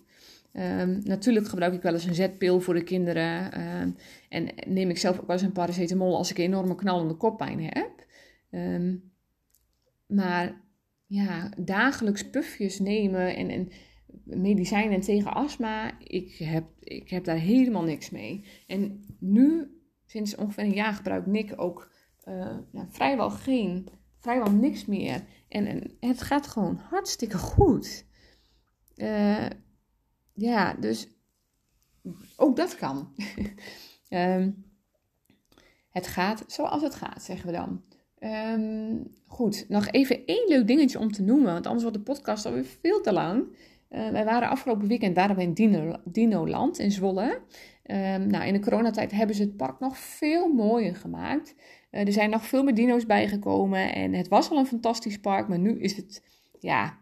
Um, 0.54 1.02
natuurlijk 1.04 1.48
gebruik 1.48 1.74
ik 1.74 1.82
wel 1.82 1.94
eens 1.94 2.06
een 2.06 2.16
zetpil 2.16 2.60
voor 2.60 2.74
de 2.74 2.84
kinderen. 2.84 3.62
Um, 3.82 3.96
en 4.30 4.48
neem 4.68 4.90
ik 4.90 4.98
zelf 4.98 5.20
ook 5.20 5.28
wel 5.28 5.36
eens 5.36 5.46
een 5.46 5.52
paracetamol 5.52 6.18
als 6.18 6.32
ik 6.32 6.38
enorme 6.38 6.76
knallende 6.76 7.14
koppijn 7.14 7.64
heb. 7.64 8.06
Um, 8.52 9.12
maar 10.08 10.62
ja, 11.06 11.50
dagelijks 11.58 12.30
pufjes 12.30 12.80
nemen 12.80 13.36
en, 13.36 13.50
en 13.50 13.70
medicijnen 14.24 15.02
tegen 15.02 15.34
astma, 15.34 16.00
ik 16.00 16.34
heb, 16.34 16.64
ik 16.80 17.10
heb 17.10 17.24
daar 17.24 17.40
helemaal 17.40 17.84
niks 17.84 18.10
mee. 18.10 18.46
En 18.68 19.04
nu 19.20 19.68
sinds 20.12 20.36
ongeveer 20.36 20.64
een 20.64 20.74
jaar 20.74 20.94
gebruikt 20.94 21.26
Nick 21.26 21.54
ook 21.56 21.92
uh, 22.28 22.58
vrijwel 22.90 23.30
geen, 23.30 23.88
vrijwel 24.20 24.52
niks 24.52 24.86
meer. 24.86 25.24
En, 25.48 25.68
en 25.68 25.98
het 26.00 26.22
gaat 26.22 26.48
gewoon 26.48 26.76
hartstikke 26.90 27.38
goed. 27.38 28.06
Uh, 28.96 29.46
ja, 30.34 30.74
dus 30.74 31.08
ook 32.36 32.56
dat 32.56 32.76
kan. 32.76 33.14
um, 34.10 34.66
het 35.98 36.08
gaat 36.08 36.44
zoals 36.48 36.82
het 36.82 36.96
gaat, 36.96 37.24
zeggen 37.24 37.46
we 37.46 37.54
dan. 37.54 37.84
Um, 38.20 39.08
goed, 39.28 39.66
nog 39.70 39.88
even 39.88 40.26
één 40.26 40.48
leuk 40.48 40.68
dingetje 40.68 41.00
om 41.00 41.12
te 41.12 41.22
noemen, 41.22 41.54
want 41.54 41.66
anders 41.66 41.84
wordt 41.84 41.98
de 41.98 42.04
podcast 42.04 42.46
alweer 42.46 42.66
veel 42.66 43.02
te 43.02 43.14
lang. 43.14 43.46
Uh, 43.90 44.10
wij 44.10 44.26
waren 44.26 44.50
afgelopen 44.50 44.88
weekend 44.88 45.16
waren 45.16 45.38
in 45.38 45.54
Dino, 45.54 45.96
Dinoland 46.06 46.80
in 46.80 46.92
Zwolle. 46.92 47.42
Um, 47.86 48.28
nou, 48.28 48.46
in 48.46 48.54
de 48.54 48.60
coronatijd 48.60 49.12
hebben 49.12 49.36
ze 49.36 49.42
het 49.42 49.58
park 49.58 49.80
nog 49.80 49.98
veel 49.98 50.48
mooier 50.48 50.96
gemaakt. 50.96 51.56
Uh, 51.92 52.02
er 52.02 52.12
zijn 52.12 52.30
nog 52.30 52.46
veel 52.46 52.64
meer 52.64 52.76
dino's 52.76 53.06
bijgekomen 53.06 53.94
en 53.94 54.14
het 54.14 54.28
was 54.28 54.50
al 54.50 54.58
een 54.58 54.66
fantastisch 54.66 55.20
park, 55.20 55.48
maar 55.48 55.60
nu 55.60 55.80
is 55.80 55.96
het 55.96 56.24
ja, 56.60 56.98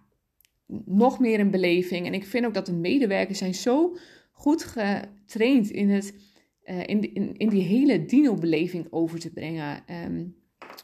nog 0.85 1.19
meer 1.19 1.39
een 1.39 1.51
beleving. 1.51 2.05
En 2.05 2.13
ik 2.13 2.25
vind 2.25 2.45
ook 2.45 2.53
dat 2.53 2.65
de 2.65 2.73
medewerkers 2.73 3.37
zijn 3.37 3.53
zo 3.53 3.97
goed 4.31 4.63
getraind 4.63 5.69
in, 5.69 5.89
het, 5.89 6.13
uh, 6.65 6.79
in, 6.79 7.13
in, 7.13 7.37
in 7.37 7.49
die 7.49 7.63
hele 7.63 8.05
dino-beleving 8.05 8.87
over 8.89 9.19
te 9.19 9.33
brengen. 9.33 9.83
Um, 10.05 10.35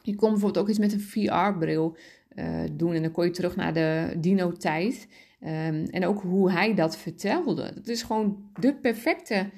je 0.02 0.16
kon 0.16 0.30
bijvoorbeeld 0.30 0.64
ook 0.64 0.70
iets 0.70 0.80
met 0.80 0.94
een 0.94 1.00
VR-bril 1.00 1.98
uh, 2.36 2.64
doen 2.72 2.94
en 2.94 3.02
dan 3.02 3.12
kon 3.12 3.26
je 3.26 3.32
terug 3.32 3.56
naar 3.56 3.74
de 3.74 4.16
dino-tijd. 4.18 5.08
Um, 5.42 5.86
en 5.86 6.06
ook 6.06 6.22
hoe 6.22 6.52
hij 6.52 6.74
dat 6.74 6.98
vertelde. 6.98 7.72
Dat 7.76 7.88
is 7.88 8.04
gewoon 8.04 8.52
de 8.60 8.76
perfecte 8.76 9.50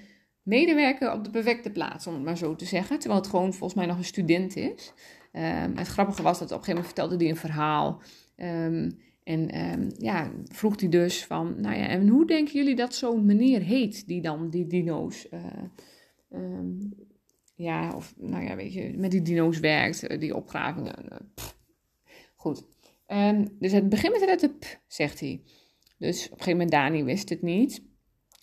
medewerker 0.47 1.13
op 1.13 1.23
de 1.23 1.29
perfecte 1.29 1.69
plaats, 1.69 2.07
om 2.07 2.13
het 2.13 2.23
maar 2.23 2.37
zo 2.37 2.55
te 2.55 2.65
zeggen. 2.65 2.99
Terwijl 2.99 3.21
het 3.21 3.29
gewoon 3.29 3.53
volgens 3.53 3.73
mij 3.73 3.85
nog 3.85 3.97
een 3.97 4.03
student 4.03 4.55
is. 4.55 4.93
Um, 5.33 5.77
het 5.77 5.87
grappige 5.87 6.21
was 6.21 6.39
dat 6.39 6.51
op 6.51 6.57
een 6.57 6.63
gegeven 6.63 6.75
moment 6.75 6.85
vertelde 6.85 7.15
hij 7.17 7.29
een 7.29 7.39
verhaal. 7.39 8.01
Um, 8.37 8.99
en 9.23 9.61
um, 9.61 9.89
ja, 9.97 10.31
vroeg 10.45 10.79
hij 10.79 10.89
dus 10.89 11.25
van, 11.25 11.61
nou 11.61 11.75
ja, 11.75 11.87
en 11.87 12.07
hoe 12.07 12.27
denken 12.27 12.53
jullie 12.53 12.75
dat 12.75 12.95
zo'n 12.95 13.25
meneer 13.25 13.61
heet 13.61 14.07
die 14.07 14.21
dan 14.21 14.49
die 14.49 14.67
dino's, 14.67 15.27
um, 16.31 16.93
ja, 17.55 17.93
of 17.95 18.13
nou 18.17 18.43
ja, 18.43 18.55
weet 18.55 18.73
je, 18.73 18.93
met 18.97 19.11
die 19.11 19.21
dino's 19.21 19.59
werkt, 19.59 20.07
eh, 20.07 20.19
die 20.19 20.35
opgravingen. 20.35 20.95
Uh, 21.11 21.17
Goed. 22.35 22.65
Dus 23.59 23.71
het 23.71 23.89
begint 23.89 24.25
met 24.25 24.39
de 24.39 24.49
p, 24.49 24.79
zegt 24.87 25.19
hij. 25.19 25.41
Dus 25.97 26.25
op 26.25 26.31
een 26.31 26.37
gegeven 26.37 26.51
moment, 26.51 26.71
Dani 26.71 27.03
wist 27.03 27.29
het 27.29 27.41
niet. 27.41 27.81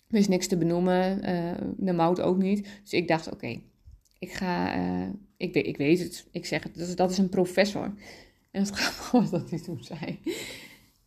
Wist 0.07 0.29
niks 0.29 0.47
te 0.47 0.57
benoemen, 0.57 1.29
uh, 1.29 1.69
de 1.77 1.93
mout 1.93 2.21
ook 2.21 2.37
niet. 2.37 2.67
Dus 2.81 2.93
ik 2.93 3.07
dacht, 3.07 3.33
oké, 3.33 3.61
ik 4.19 4.31
ga, 4.31 4.73
ik, 5.37 5.53
weet, 5.53 5.67
ik 5.67 5.77
weet 5.77 5.99
het, 5.99 6.27
ik 6.31 6.45
zeg 6.45 6.63
het, 6.63 6.77
dat, 6.77 6.97
dat 6.97 7.11
is 7.11 7.17
een 7.17 7.29
professor. 7.29 7.93
En 8.51 8.61
het 8.61 8.69
grappige 8.79 9.17
was 9.19 9.29
dat 9.29 9.49
hij 9.49 9.59
toen 9.59 9.83
zei, 9.83 10.19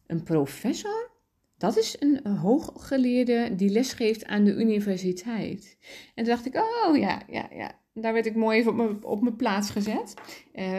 een 0.07 0.23
professor? 0.23 1.11
Dat 1.59 1.77
is 1.77 1.97
een 1.99 2.27
hooggeleerde 2.27 3.55
die 3.55 3.71
lesgeeft 3.71 4.25
aan 4.25 4.45
de 4.45 4.55
universiteit. 4.55 5.77
En 6.15 6.25
toen 6.25 6.35
dacht 6.35 6.47
ik, 6.47 6.55
oh 6.55 6.97
ja, 6.97 7.23
ja, 7.31 7.49
ja. 7.53 7.79
Daar 7.95 8.13
werd 8.13 8.27
ik 8.27 8.35
mooi 8.35 8.59
even 8.59 8.71
op 8.71 8.77
mijn, 8.77 9.05
op 9.05 9.23
mijn 9.23 9.37
plaats 9.37 9.71
gezet. 9.71 10.15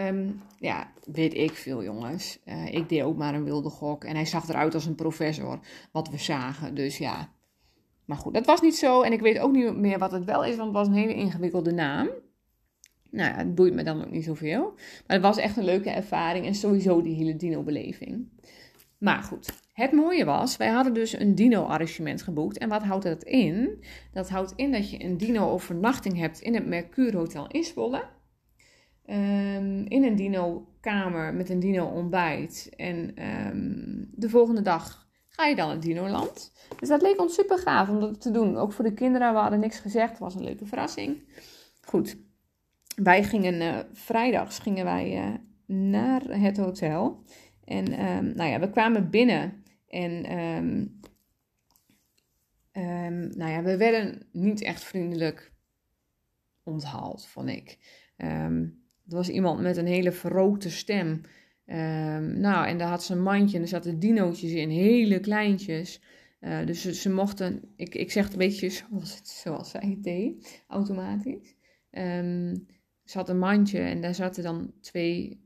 Um, 0.07 0.41
ja, 0.59 0.91
weet 1.13 1.33
ik 1.33 1.51
veel 1.51 1.83
jongens. 1.83 2.39
Uh, 2.45 2.73
ik 2.73 2.89
deed 2.89 3.01
ook 3.01 3.17
maar 3.17 3.33
een 3.33 3.43
wilde 3.43 3.69
gok. 3.69 4.03
En 4.03 4.15
hij 4.15 4.25
zag 4.25 4.49
eruit 4.49 4.73
als 4.73 4.85
een 4.85 4.95
professor, 4.95 5.59
wat 5.91 6.09
we 6.09 6.17
zagen. 6.17 6.75
Dus 6.75 6.97
ja. 6.97 7.29
Maar 8.09 8.17
goed, 8.17 8.33
dat 8.33 8.45
was 8.45 8.61
niet 8.61 8.75
zo. 8.75 9.01
En 9.01 9.11
ik 9.11 9.19
weet 9.19 9.39
ook 9.39 9.51
niet 9.51 9.75
meer 9.75 9.99
wat 9.99 10.11
het 10.11 10.25
wel 10.25 10.45
is, 10.45 10.55
want 10.55 10.67
het 10.67 10.77
was 10.77 10.87
een 10.87 10.93
hele 10.93 11.13
ingewikkelde 11.13 11.71
naam. 11.71 12.09
Nou 13.11 13.29
ja, 13.29 13.37
het 13.37 13.55
boeit 13.55 13.73
me 13.73 13.83
dan 13.83 14.01
ook 14.01 14.11
niet 14.11 14.23
zoveel. 14.23 14.61
Maar 15.07 15.17
het 15.17 15.21
was 15.21 15.37
echt 15.37 15.57
een 15.57 15.63
leuke 15.63 15.89
ervaring. 15.89 16.45
En 16.45 16.55
sowieso 16.55 17.01
die 17.01 17.15
hele 17.15 17.35
dino-beleving. 17.35 18.27
Maar 18.97 19.23
goed, 19.23 19.49
het 19.73 19.91
mooie 19.91 20.25
was, 20.25 20.57
wij 20.57 20.67
hadden 20.67 20.93
dus 20.93 21.19
een 21.19 21.35
dino-arrangement 21.35 22.21
geboekt. 22.21 22.57
En 22.57 22.69
wat 22.69 22.83
houdt 22.83 23.03
dat 23.03 23.23
in? 23.23 23.83
Dat 24.13 24.29
houdt 24.29 24.53
in 24.55 24.71
dat 24.71 24.89
je 24.89 25.03
een 25.03 25.17
dino-overnachting 25.17 26.17
hebt 26.17 26.39
in 26.39 26.53
het 26.53 26.65
Mercure 26.65 27.17
Hotel 27.17 27.47
in 27.47 27.63
Zwolle. 27.63 28.03
Um, 29.05 29.85
in 29.85 30.03
een 30.03 30.15
dino-kamer 30.15 31.33
met 31.33 31.49
een 31.49 31.59
dino-ontbijt. 31.59 32.69
En 32.75 32.97
um, 33.47 34.09
de 34.11 34.29
volgende 34.29 34.61
dag 34.61 35.08
ga 35.39 35.45
je 35.45 35.55
dan 35.55 35.69
het 35.69 35.81
dino-land. 35.81 36.51
Dus 36.79 36.89
dat 36.89 37.01
leek 37.01 37.19
ons 37.19 37.33
super 37.33 37.57
gaaf 37.57 37.89
om 37.89 37.99
dat 37.99 38.21
te 38.21 38.31
doen. 38.31 38.57
Ook 38.57 38.73
voor 38.73 38.83
de 38.83 38.93
kinderen, 38.93 39.33
we 39.33 39.39
hadden 39.39 39.59
niks 39.59 39.79
gezegd. 39.79 40.09
Het 40.09 40.19
was 40.19 40.35
een 40.35 40.43
leuke 40.43 40.65
verrassing. 40.65 41.23
Goed, 41.81 42.17
wij 42.95 43.23
gingen 43.23 43.61
uh, 43.61 43.79
vrijdags 43.93 44.59
gingen 44.59 44.85
wij 44.85 45.27
uh, 45.27 45.35
naar 45.89 46.21
het 46.21 46.57
hotel. 46.57 47.23
En 47.65 48.05
um, 48.05 48.33
nou 48.35 48.49
ja, 48.49 48.59
we 48.59 48.69
kwamen 48.69 49.09
binnen 49.09 49.63
en 49.87 50.37
um, 50.39 50.99
um, 52.73 53.37
nou 53.37 53.51
ja, 53.51 53.61
we 53.61 53.77
werden 53.77 54.27
niet 54.31 54.61
echt 54.61 54.83
vriendelijk 54.83 55.51
onthaald, 56.63 57.27
vond 57.27 57.49
ik. 57.49 57.77
er 58.17 58.71
was 59.05 59.29
iemand 59.29 59.59
met 59.59 59.77
een 59.77 59.87
hele 59.87 60.11
verrookte 60.11 60.69
stem. 60.69 61.21
Nou, 62.39 62.67
en 62.67 62.77
daar 62.77 62.89
had 62.89 63.03
ze 63.03 63.13
een 63.13 63.21
mandje 63.21 63.55
en 63.55 63.61
er 63.61 63.69
zaten 63.69 63.99
dinootjes 63.99 64.51
in, 64.51 64.69
hele 64.69 65.19
kleintjes. 65.19 66.01
Uh, 66.41 66.65
dus 66.65 67.01
ze, 67.01 67.09
mochten, 67.09 67.61
ik, 67.75 67.95
ik 67.95 68.11
zeg 68.11 68.23
het 68.23 68.33
een 68.33 68.39
beetje 68.39 68.69
zoals, 68.89 69.15
het, 69.15 69.27
zoals 69.27 69.69
zij 69.69 69.89
het 69.89 70.03
deed, 70.03 70.63
automatisch. 70.67 71.55
ze 73.03 73.17
had 73.17 73.29
een 73.29 73.39
mandje 73.39 73.79
en 73.79 74.01
daar 74.01 74.15
zaten 74.15 74.43
dan 74.43 74.73
twee 74.81 75.39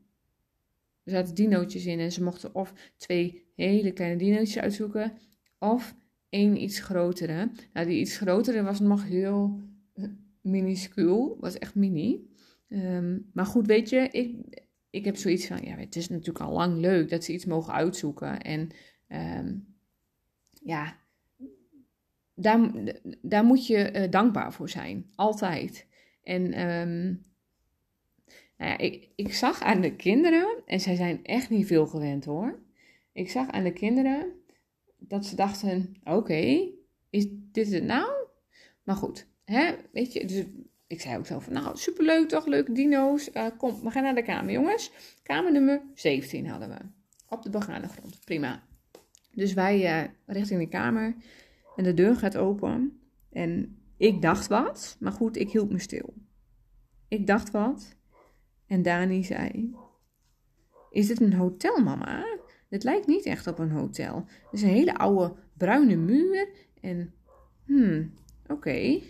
er 1.04 1.12
zaten 1.12 1.34
dinootjes 1.34 1.86
in 1.86 2.00
en 2.00 2.12
ze 2.12 2.22
mochten 2.22 2.54
of 2.54 2.72
twee 2.96 3.44
hele 3.54 3.92
kleine 3.92 4.16
dinootjes 4.16 4.58
uitzoeken 4.58 5.12
of 5.58 5.94
één 6.28 6.62
iets 6.62 6.78
grotere. 6.78 7.50
Nou, 7.72 7.86
die 7.86 8.00
iets 8.00 8.16
grotere 8.16 8.62
was 8.62 8.80
nog 8.80 9.04
heel 9.04 9.60
eh, 9.94 10.04
minuscuul, 10.40 11.36
was 11.40 11.58
echt 11.58 11.74
mini. 11.74 12.32
Um, 12.68 13.30
maar 13.32 13.46
goed, 13.46 13.66
weet 13.66 13.88
je, 13.88 14.08
ik, 14.10 14.63
ik 14.94 15.04
heb 15.04 15.16
zoiets 15.16 15.46
van, 15.46 15.62
ja, 15.62 15.76
het 15.76 15.96
is 15.96 16.08
natuurlijk 16.08 16.44
al 16.44 16.52
lang 16.52 16.76
leuk 16.76 17.10
dat 17.10 17.24
ze 17.24 17.32
iets 17.32 17.44
mogen 17.44 17.72
uitzoeken. 17.72 18.40
En 18.40 18.70
um, 19.08 19.76
ja, 20.62 21.00
daar, 22.34 22.70
daar 23.22 23.44
moet 23.44 23.66
je 23.66 23.92
uh, 23.94 24.10
dankbaar 24.10 24.52
voor 24.52 24.68
zijn, 24.68 25.10
altijd. 25.14 25.86
En 26.22 26.70
um, 26.70 27.22
nou 28.56 28.70
ja, 28.70 28.78
ik, 28.78 29.08
ik 29.14 29.34
zag 29.34 29.62
aan 29.62 29.80
de 29.80 29.96
kinderen, 29.96 30.62
en 30.66 30.80
zij 30.80 30.94
zijn 30.94 31.24
echt 31.24 31.50
niet 31.50 31.66
veel 31.66 31.86
gewend 31.86 32.24
hoor. 32.24 32.62
Ik 33.12 33.30
zag 33.30 33.50
aan 33.50 33.64
de 33.64 33.72
kinderen 33.72 34.32
dat 34.98 35.26
ze 35.26 35.36
dachten: 35.36 35.96
oké, 36.04 36.68
is 37.10 37.26
dit 37.30 37.72
het 37.72 37.84
nou? 37.84 38.10
Maar 38.82 38.96
goed, 38.96 39.28
hè, 39.44 39.74
weet 39.92 40.12
je, 40.12 40.24
dus 40.26 40.44
ik 40.94 41.00
zei 41.00 41.18
ook 41.18 41.26
zo 41.26 41.38
van: 41.38 41.52
nou, 41.52 41.76
superleuk 41.76 42.28
toch, 42.28 42.46
leuke 42.46 42.72
dino's. 42.72 43.30
Uh, 43.34 43.46
kom, 43.56 43.80
we 43.82 43.90
gaan 43.90 44.02
naar 44.02 44.14
de 44.14 44.22
kamer, 44.22 44.52
jongens. 44.52 44.92
Kamer 45.22 45.52
nummer 45.52 45.82
17 45.94 46.46
hadden 46.46 46.68
we. 46.68 46.76
Op 47.28 47.42
de 47.42 47.50
begane 47.50 47.88
grond, 47.88 48.20
prima. 48.24 48.62
Dus 49.30 49.52
wij 49.52 50.02
uh, 50.02 50.10
richting 50.26 50.60
de 50.60 50.68
kamer 50.68 51.14
en 51.76 51.84
de 51.84 51.94
deur 51.94 52.16
gaat 52.16 52.36
open. 52.36 53.00
En 53.32 53.78
ik 53.96 54.22
dacht 54.22 54.46
wat, 54.46 54.96
maar 55.00 55.12
goed, 55.12 55.36
ik 55.36 55.50
hield 55.50 55.70
me 55.70 55.78
stil. 55.78 56.14
Ik 57.08 57.26
dacht 57.26 57.50
wat. 57.50 57.96
En 58.66 58.82
Dani 58.82 59.24
zei: 59.24 59.74
Is 60.90 61.06
dit 61.06 61.20
een 61.20 61.34
hotel, 61.34 61.82
mama? 61.82 62.24
Het 62.68 62.84
lijkt 62.84 63.06
niet 63.06 63.26
echt 63.26 63.46
op 63.46 63.58
een 63.58 63.70
hotel. 63.70 64.16
Het 64.16 64.52
is 64.52 64.62
een 64.62 64.68
hele 64.68 64.94
oude 64.96 65.34
bruine 65.56 65.96
muur. 65.96 66.48
En, 66.80 67.14
hmm, 67.64 68.12
oké. 68.46 69.00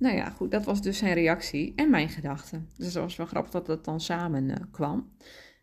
Nou 0.00 0.16
ja, 0.16 0.30
goed, 0.30 0.50
dat 0.50 0.64
was 0.64 0.82
dus 0.82 0.98
zijn 0.98 1.14
reactie 1.14 1.72
en 1.76 1.90
mijn 1.90 2.08
gedachte. 2.08 2.60
Dus 2.76 2.92
dat 2.92 3.02
was 3.02 3.16
wel 3.16 3.26
grappig 3.26 3.52
dat 3.52 3.66
dat 3.66 3.84
dan 3.84 4.00
samen 4.00 4.48
uh, 4.48 4.54
kwam. 4.70 5.12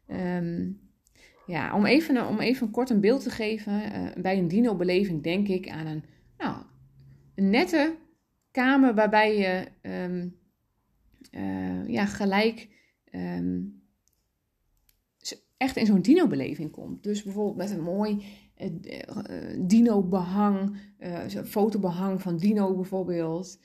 Um, 0.07 0.79
ja, 1.45 1.75
om 1.75 1.85
even, 1.85 2.27
om 2.27 2.39
even 2.39 2.71
kort 2.71 2.89
een 2.89 2.99
beeld 2.99 3.23
te 3.23 3.29
geven. 3.29 3.73
Uh, 3.73 4.21
bij 4.21 4.37
een 4.37 4.47
dino-beleving 4.47 5.23
denk 5.23 5.47
ik 5.47 5.69
aan 5.69 5.85
een, 5.85 6.03
nou, 6.37 6.63
een 7.35 7.49
nette 7.49 7.95
kamer 8.51 8.95
waarbij 8.95 9.37
je 9.37 9.67
um, 9.89 10.37
uh, 11.31 11.87
ja, 11.87 12.05
gelijk 12.05 12.67
um, 13.11 13.81
echt 15.57 15.77
in 15.77 15.85
zo'n 15.85 16.01
dino-beleving 16.01 16.71
komt. 16.71 17.03
Dus 17.03 17.23
bijvoorbeeld 17.23 17.57
met 17.57 17.71
een 17.71 17.83
mooi 17.83 18.25
dino-behang, 19.57 20.77
uh, 20.99 21.43
fotobehang 21.45 22.21
van 22.21 22.37
dino 22.37 22.75
bijvoorbeeld, 22.75 23.59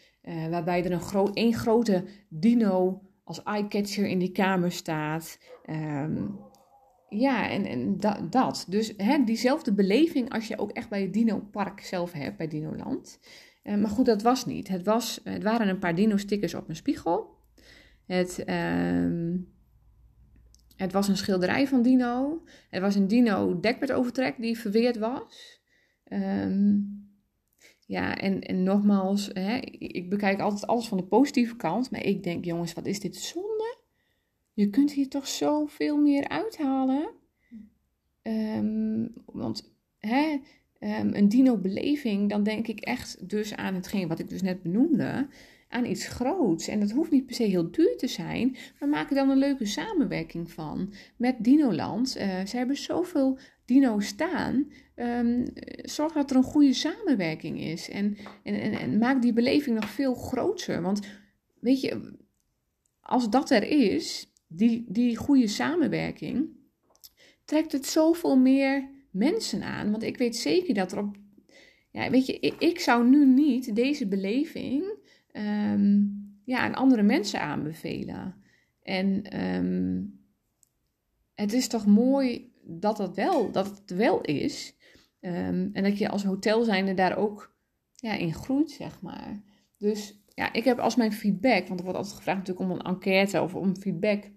waarbij 0.51 0.85
er 0.85 0.93
een 0.93 1.01
gro 1.01 1.31
één 1.33 1.55
grote 1.55 2.05
dino 2.29 3.03
als 3.25 3.43
eye-catcher 3.43 4.07
in 4.07 4.19
die 4.19 4.33
kamer 4.33 4.73
staat. 4.73 5.39
Um, 5.71 6.39
ja, 7.09 7.51
en, 7.51 7.65
en 7.65 7.97
dat. 8.31 8.67
Dus 8.69 8.95
hè, 8.97 9.25
diezelfde 9.25 9.73
beleving 9.73 10.33
als 10.33 10.49
je 10.49 10.59
ook 10.59 10.71
echt 10.71 10.89
bij 10.89 11.03
het 11.03 11.13
dino-park 11.13 11.81
zelf 11.81 12.13
hebt, 12.13 12.37
bij 12.37 12.49
Dinoland. 12.49 13.19
Uh, 13.65 13.77
maar 13.77 13.91
goed, 13.91 14.07
dat 14.07 14.23
was 14.23 14.47
niet. 14.47 14.69
Het, 14.69 14.85
was, 14.85 15.21
het 15.25 15.43
waren 15.43 15.69
een 15.69 15.79
paar 15.79 15.95
dino-stickers 15.95 16.55
op 16.55 16.69
een 16.69 16.77
spiegel. 16.77 17.37
Het, 18.07 18.45
um, 18.49 19.49
het 20.77 20.93
was 20.93 21.09
een 21.09 21.17
schilderij 21.17 21.67
van 21.67 21.83
Dino. 21.83 22.43
Er 22.71 22.81
was 22.81 22.95
een 22.95 23.09
Dino 23.09 23.61
dekbedovertrek 23.61 24.35
die 24.39 24.59
verweerd 24.59 24.99
was. 24.99 25.61
Ehm, 26.05 26.79
ja, 27.87 28.17
en, 28.17 28.41
en 28.41 28.63
nogmaals, 28.63 29.31
hè, 29.33 29.57
ik 29.79 30.11
bekijk 30.11 30.41
altijd 30.41 30.67
alles 30.67 30.89
van 30.89 30.99
de 30.99 31.05
positieve 31.05 31.57
kant. 31.57 31.91
Maar 31.91 32.05
ik 32.05 32.23
denk, 32.23 32.45
jongens, 32.45 32.73
wat 32.73 32.87
is 32.87 33.01
dit 33.01 33.17
zonde? 33.17 33.77
Je 34.53 34.71
kunt 34.71 34.93
hier 34.93 35.09
toch 35.09 35.29
zoveel 35.29 35.97
meer 35.97 36.29
uithalen? 36.29 37.11
Um, 38.23 39.13
want 39.25 39.73
hè, 39.99 40.41
um, 40.81 41.15
een 41.15 41.29
dino-beleving, 41.29 42.31
dan 42.31 42.43
denk 42.43 42.67
ik 42.67 42.81
echt 42.81 43.29
dus 43.29 43.55
aan 43.55 43.75
hetgeen 43.75 44.09
wat 44.09 44.19
ik 44.19 44.29
dus 44.29 44.43
net 44.43 44.63
benoemde 44.63 45.29
aan 45.73 45.85
iets 45.85 46.07
groots. 46.07 46.69
En 46.69 46.81
dat 46.81 46.91
hoeft 46.91 47.11
niet 47.11 47.27
per 47.27 47.35
se 47.35 47.43
heel 47.43 47.71
duur 47.71 47.97
te 47.97 48.07
zijn, 48.07 48.57
maar 48.79 48.89
maak 48.89 49.09
er 49.09 49.15
dan 49.15 49.31
een 49.31 49.39
leuke 49.39 49.67
samenwerking 49.67 50.51
van 50.51 50.93
met 51.17 51.37
Dinoland. 51.39 52.17
Uh, 52.17 52.45
ze 52.47 52.57
hebben 52.57 52.77
zoveel 52.77 53.39
dino's 53.65 54.07
staan. 54.07 54.73
Um, 54.97 55.45
zorg 55.83 56.13
dat 56.13 56.31
er 56.31 56.37
een 56.37 56.43
goede 56.43 56.73
samenwerking 56.73 57.61
is. 57.61 57.91
En, 57.91 58.17
en, 58.43 58.61
en, 58.61 58.73
en, 58.73 58.99
maak 58.99 59.23
die 59.23 59.33
beleving 59.33 59.81
nog 59.81 59.91
veel 59.91 60.15
groter. 60.15 60.83
Want 60.83 61.01
weet 61.61 61.81
je, 61.81 62.17
als 63.01 63.31
dat 63.31 63.51
er 63.51 63.63
is, 63.63 64.33
die, 64.47 64.85
die 64.89 65.17
goede 65.17 65.49
samenwerking, 65.49 66.49
trekt 67.45 67.73
het 67.73 67.87
zoveel 67.87 68.37
meer 68.37 68.89
mensen 69.11 69.63
aan. 69.63 69.91
Want 69.91 70.03
ik 70.03 70.17
weet 70.17 70.37
zeker 70.37 70.75
dat 70.75 70.93
er 70.93 70.99
op. 70.99 71.17
Ja, 71.91 72.11
weet 72.11 72.27
je, 72.27 72.39
ik, 72.39 72.55
ik 72.59 72.81
zou 72.81 73.09
nu 73.09 73.27
niet 73.27 73.77
deze 73.77 74.07
beleving 74.07 75.01
um, 75.33 76.23
ja, 76.45 76.59
aan 76.59 76.75
andere 76.75 77.03
mensen 77.03 77.41
aanbevelen. 77.41 78.35
En 78.83 79.23
ehm, 79.23 80.03
het 81.35 81.53
is 81.53 81.69
toch 81.69 81.87
mooi 81.87 82.53
dat, 82.63 82.97
dat, 82.97 83.15
wel, 83.15 83.53
dat 83.53 83.67
het 83.67 83.91
wel 83.91 84.21
is. 84.21 84.77
Ehm, 85.21 85.69
en 85.73 85.83
dat 85.83 85.99
je 85.99 86.09
als 86.09 86.25
hotel 86.25 86.65
zijnde 86.65 86.95
daar 86.95 87.17
ook 87.17 87.55
ja, 87.95 88.13
in 88.13 88.35
groeit, 88.35 88.71
zeg 88.71 89.01
maar. 89.01 89.43
Dus 89.79 90.23
ja, 90.35 90.53
ik 90.53 90.65
heb 90.65 90.79
als 90.79 90.97
mijn 90.97 91.13
feedback, 91.13 91.67
want 91.67 91.79
er 91.79 91.85
wordt 91.85 91.99
altijd 91.99 92.17
gevraagd 92.17 92.39
natuurlijk 92.39 92.71
om 92.71 92.77
een 92.77 92.87
enquête 92.87 93.43
of 93.43 93.55
om 93.55 93.77
feedback, 93.77 94.31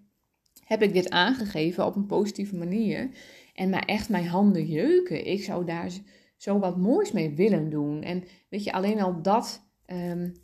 heb 0.66 0.82
ik 0.82 0.94
dit 0.94 1.10
aangegeven 1.10 1.86
op 1.86 1.96
een 1.96 2.06
positieve 2.06 2.56
manier. 2.56 3.10
En 3.54 3.70
maar 3.70 3.86
echt 3.86 4.10
mijn 4.10 4.28
handen 4.28 4.66
jeuken. 4.66 5.28
Ik 5.28 5.44
zou 5.44 5.66
daar 5.66 5.92
zo 6.38 6.60
wat 6.60 6.78
moois 6.78 7.12
mee 7.12 7.36
willen 7.36 7.70
doen. 7.70 8.02
En 8.02 8.24
weet 8.50 8.64
je, 8.64 8.72
alleen 8.72 9.02
al 9.02 9.22
dat 9.22 9.64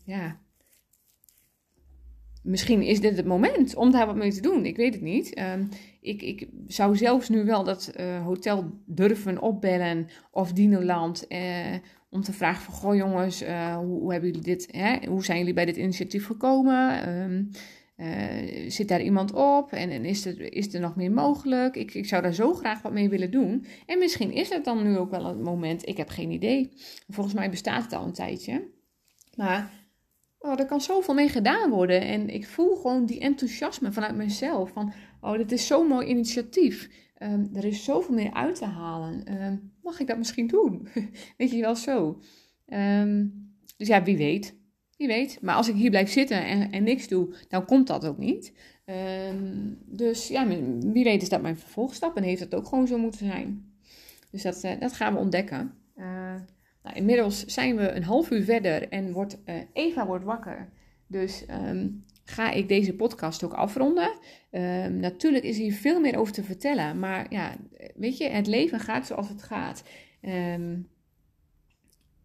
ja, 0.05 0.40
misschien 2.43 2.81
is 2.81 3.01
dit 3.01 3.17
het 3.17 3.25
moment 3.25 3.75
om 3.75 3.91
daar 3.91 4.05
wat 4.05 4.15
mee 4.15 4.31
te 4.31 4.41
doen. 4.41 4.65
Ik 4.65 4.75
weet 4.75 4.93
het 4.93 5.03
niet. 5.03 5.39
Um, 5.39 5.69
ik, 6.01 6.21
ik 6.21 6.47
zou 6.67 6.97
zelfs 6.97 7.29
nu 7.29 7.45
wel 7.45 7.63
dat 7.63 7.93
uh, 7.99 8.23
hotel 8.25 8.71
durven 8.85 9.41
opbellen 9.41 10.07
of 10.31 10.53
Dinoland. 10.53 11.25
Uh, 11.29 11.75
om 12.09 12.21
te 12.21 12.33
vragen 12.33 12.63
van, 12.63 12.73
goh 12.73 12.95
jongens, 12.95 13.43
uh, 13.43 13.77
hoe, 13.77 14.11
hebben 14.11 14.29
jullie 14.29 14.45
dit, 14.45 14.67
hè? 14.71 15.07
hoe 15.07 15.23
zijn 15.23 15.37
jullie 15.37 15.53
bij 15.53 15.65
dit 15.65 15.77
initiatief 15.77 16.25
gekomen? 16.25 17.09
Um, 17.09 17.49
zit 18.67 18.87
daar 18.87 19.01
iemand 19.01 19.33
op 19.33 19.71
en, 19.71 19.89
en, 19.89 20.05
is, 20.05 20.25
er, 20.25 20.53
is 20.53 20.73
er 20.73 20.79
nog 20.79 20.95
meer 20.95 21.11
mogelijk? 21.11 21.75
Ik, 21.75 21.93
ik 21.93 22.05
zou 22.05 22.21
daar 22.21 22.33
zo 22.33 22.53
graag 22.53 22.81
wat 22.81 22.91
mee 22.91 23.09
willen 23.09 23.31
doen. 23.31 23.65
En 23.85 23.99
misschien 23.99 24.31
is 24.31 24.49
het 24.49 24.65
dan 24.65 24.83
nu 24.83 24.97
ook 24.97 25.11
wel 25.11 25.25
een 25.25 25.41
moment, 25.41 25.87
ik 25.87 25.97
heb 25.97 26.09
geen 26.09 26.31
idee. 26.31 26.71
Volgens 27.09 27.35
mij 27.35 27.49
bestaat 27.49 27.83
het 27.83 27.93
al 27.93 28.05
een 28.05 28.13
tijdje. 28.13 28.67
Maar 29.35 29.80
oh, 30.41 30.59
er 30.59 30.65
kan 30.65 30.81
zoveel 30.81 31.13
mee 31.13 31.29
gedaan 31.29 31.69
worden. 31.69 32.01
En 32.01 32.29
ik 32.29 32.47
voel 32.47 32.75
gewoon 32.75 33.05
die 33.05 33.19
enthousiasme 33.19 33.91
vanuit 33.91 34.15
mezelf. 34.15 34.71
Van, 34.71 34.93
oh, 35.21 35.37
dit 35.37 35.51
is 35.51 35.67
zo'n 35.67 35.87
mooi 35.87 36.07
initiatief. 36.07 36.89
Um, 37.19 37.49
er 37.53 37.65
is 37.65 37.83
zoveel 37.83 38.15
meer 38.15 38.33
uit 38.33 38.55
te 38.55 38.65
halen. 38.65 39.43
Um, 39.43 39.71
mag 39.81 39.99
ik 39.99 40.07
dat 40.07 40.17
misschien 40.17 40.47
doen? 40.47 40.87
weet 41.37 41.51
je 41.51 41.61
wel 41.61 41.75
zo. 41.75 42.21
Um, 42.67 43.33
dus 43.77 43.87
ja, 43.87 44.03
wie 44.03 44.17
weet. 44.17 44.55
Wie 44.97 45.07
weet. 45.07 45.41
Maar 45.41 45.55
als 45.55 45.67
ik 45.67 45.75
hier 45.75 45.89
blijf 45.89 46.09
zitten 46.09 46.45
en, 46.45 46.71
en 46.71 46.83
niks 46.83 47.07
doe, 47.07 47.35
dan 47.47 47.65
komt 47.65 47.87
dat 47.87 48.05
ook 48.05 48.17
niet. 48.17 48.53
dus 49.85 50.27
ja, 50.27 50.47
wie 50.79 51.03
weet 51.03 51.21
is 51.21 51.29
dat 51.29 51.41
mijn 51.41 51.57
vervolgstap 51.57 52.17
en 52.17 52.23
heeft 52.23 52.39
dat 52.39 52.55
ook 52.55 52.67
gewoon 52.67 52.87
zo 52.87 52.97
moeten 52.97 53.25
zijn. 53.25 53.71
Dus 54.31 54.41
dat, 54.41 54.63
uh, 54.63 54.79
dat 54.79 54.93
gaan 54.93 55.13
we 55.13 55.19
ontdekken. 55.19 55.73
Uh, 55.95 56.35
nou, 56.83 56.95
inmiddels 56.95 57.45
zijn 57.45 57.75
we 57.75 57.91
een 57.91 58.03
half 58.03 58.31
uur 58.31 58.43
verder 58.43 58.89
en 58.89 59.11
wordt, 59.11 59.37
uh, 59.45 59.55
Eva 59.73 60.05
wordt 60.05 60.25
wakker. 60.25 60.69
Dus 61.07 61.45
um, 61.49 62.05
ga 62.23 62.51
ik 62.51 62.67
deze 62.67 62.95
podcast 62.95 63.43
ook 63.43 63.53
afronden. 63.53 64.11
Um, 64.51 64.99
natuurlijk 64.99 65.43
is 65.43 65.57
hier 65.57 65.73
veel 65.73 65.99
meer 65.99 66.17
over 66.17 66.33
te 66.33 66.43
vertellen. 66.43 66.99
Maar 66.99 67.25
ja, 67.29 67.55
weet 67.95 68.17
je, 68.17 68.29
het 68.29 68.47
leven 68.47 68.79
gaat 68.79 69.07
zoals 69.07 69.29
het 69.29 69.43
gaat. 69.43 69.83
Um, 70.21 70.89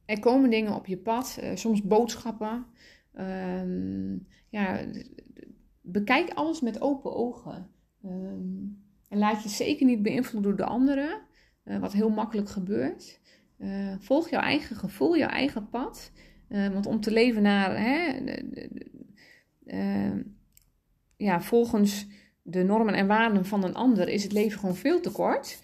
er 0.05 0.21
komen 0.21 0.51
dingen 0.51 0.75
op 0.75 0.87
je 0.87 0.97
pad, 0.99 1.39
uh, 1.43 1.51
soms 1.55 1.83
boodschappen. 1.83 2.67
ja, 4.49 4.85
bekijk 5.81 6.31
alles 6.35 6.61
met 6.61 6.81
open 6.81 7.15
ogen. 7.15 7.71
en 9.09 9.19
laat 9.19 9.43
je 9.43 9.49
zeker 9.49 9.87
niet 9.87 10.03
beïnvloeden 10.03 10.57
door 10.57 10.67
de 10.67 10.73
anderen. 10.73 11.21
Uh, 11.65 11.79
wat 11.79 11.93
heel 11.93 12.11
makkelijk 12.11 12.49
gebeurt. 12.49 13.21
Uh, 13.59 13.95
volg 13.99 14.31
jouw 14.31 14.41
eigen 14.41 14.77
gevoel, 14.77 15.17
jouw 15.17 15.29
eigen 15.29 15.69
pad. 15.69 16.13
Uh, 16.49 16.69
want 16.69 16.87
om 16.87 17.01
te 17.01 17.11
leven 17.11 17.43
naar, 17.43 17.81
hè, 17.81 18.19
uh, 19.67 20.25
ja, 21.17 21.41
volgens 21.41 22.07
de 22.43 22.63
normen 22.63 22.95
en 22.95 23.07
waarden 23.07 23.47
van 23.47 23.65
een 23.65 23.75
ander 23.75 24.09
is 24.09 24.23
het 24.23 24.33
leven 24.33 24.59
gewoon 24.59 24.77
veel 24.77 25.01
te 25.01 25.13
kort. 25.13 25.63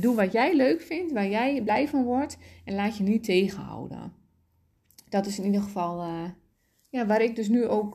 doe 0.00 0.14
wat 0.14 0.32
jij 0.32 0.56
leuk 0.56 0.80
vindt, 0.80 1.12
waar 1.12 1.28
jij 1.28 1.62
blij 1.62 1.88
van 1.88 2.04
wordt 2.04 2.38
en 2.64 2.74
laat 2.74 2.96
je 2.96 3.02
niet 3.02 3.24
tegenhouden. 3.24 4.12
Dat 5.08 5.26
is 5.26 5.38
in 5.38 5.44
ieder 5.44 5.62
geval 5.62 6.04
ja, 6.90 7.06
waar 7.06 7.22
ik 7.22 7.36
dus 7.36 7.48
nu 7.48 7.66
ook 7.66 7.94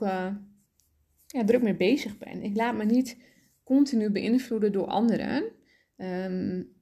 ja, 1.25 1.43
druk 1.45 1.61
mee 1.61 1.75
bezig 1.75 2.17
ben. 2.17 2.43
Ik 2.43 2.55
laat 2.55 2.75
me 2.75 2.85
niet 2.85 3.17
continu 3.63 4.09
beïnvloeden 4.09 4.71
door 4.71 4.87
anderen. 4.87 5.43
Um, 5.97 6.74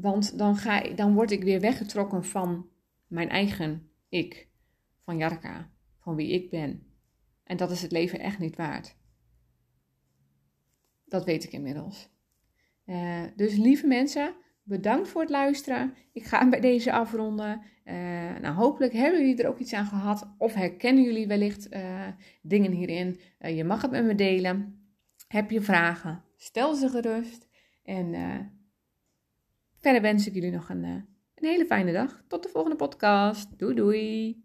want 0.00 0.38
dan, 0.38 0.58
dan 0.94 1.14
word 1.14 1.30
ik 1.30 1.42
weer 1.42 1.60
weggetrokken 1.60 2.24
van 2.24 2.68
mijn 3.06 3.28
eigen 3.28 3.90
ik, 4.08 4.48
van 5.04 5.16
Jarka, 5.16 5.70
van 5.98 6.14
wie 6.14 6.32
ik 6.32 6.50
ben. 6.50 6.86
En 7.44 7.56
dat 7.56 7.70
is 7.70 7.82
het 7.82 7.92
leven 7.92 8.18
echt 8.18 8.38
niet 8.38 8.56
waard. 8.56 8.96
Dat 11.04 11.24
weet 11.24 11.44
ik 11.44 11.52
inmiddels. 11.52 12.08
Uh, 12.86 13.22
dus 13.36 13.56
lieve 13.56 13.86
mensen, 13.86 14.34
bedankt 14.62 15.08
voor 15.08 15.20
het 15.20 15.30
luisteren. 15.30 15.94
Ik 16.12 16.24
ga 16.24 16.48
bij 16.48 16.60
deze 16.60 16.92
afronden. 16.92 17.62
Uh, 17.84 17.94
nou, 18.40 18.54
hopelijk 18.54 18.92
hebben 18.92 19.20
jullie 19.20 19.42
er 19.42 19.48
ook 19.48 19.58
iets 19.58 19.72
aan 19.72 19.86
gehad. 19.86 20.34
Of 20.38 20.54
herkennen 20.54 21.04
jullie 21.04 21.26
wellicht 21.26 21.72
uh, 21.74 22.08
dingen 22.42 22.72
hierin. 22.72 23.20
je 23.38 23.64
mag 23.64 23.82
het 23.82 23.90
met 23.90 24.04
me 24.04 24.14
delen. 24.14 24.88
Heb 25.28 25.50
je 25.50 25.60
vragen? 25.60 26.24
Stel 26.36 26.74
ze 26.74 26.88
gerust. 26.88 27.48
En 27.82 28.14
Verder 29.86 30.02
wens 30.02 30.26
ik 30.26 30.34
jullie 30.34 30.50
nog 30.50 30.68
een, 30.68 30.84
eh, 30.84 30.90
een 31.34 31.48
hele 31.48 31.66
fijne 31.66 31.92
dag. 31.92 32.22
Tot 32.28 32.42
de 32.42 32.48
volgende 32.48 32.76
podcast. 32.76 33.58
Doei 33.58 33.74
doei. 33.74 34.44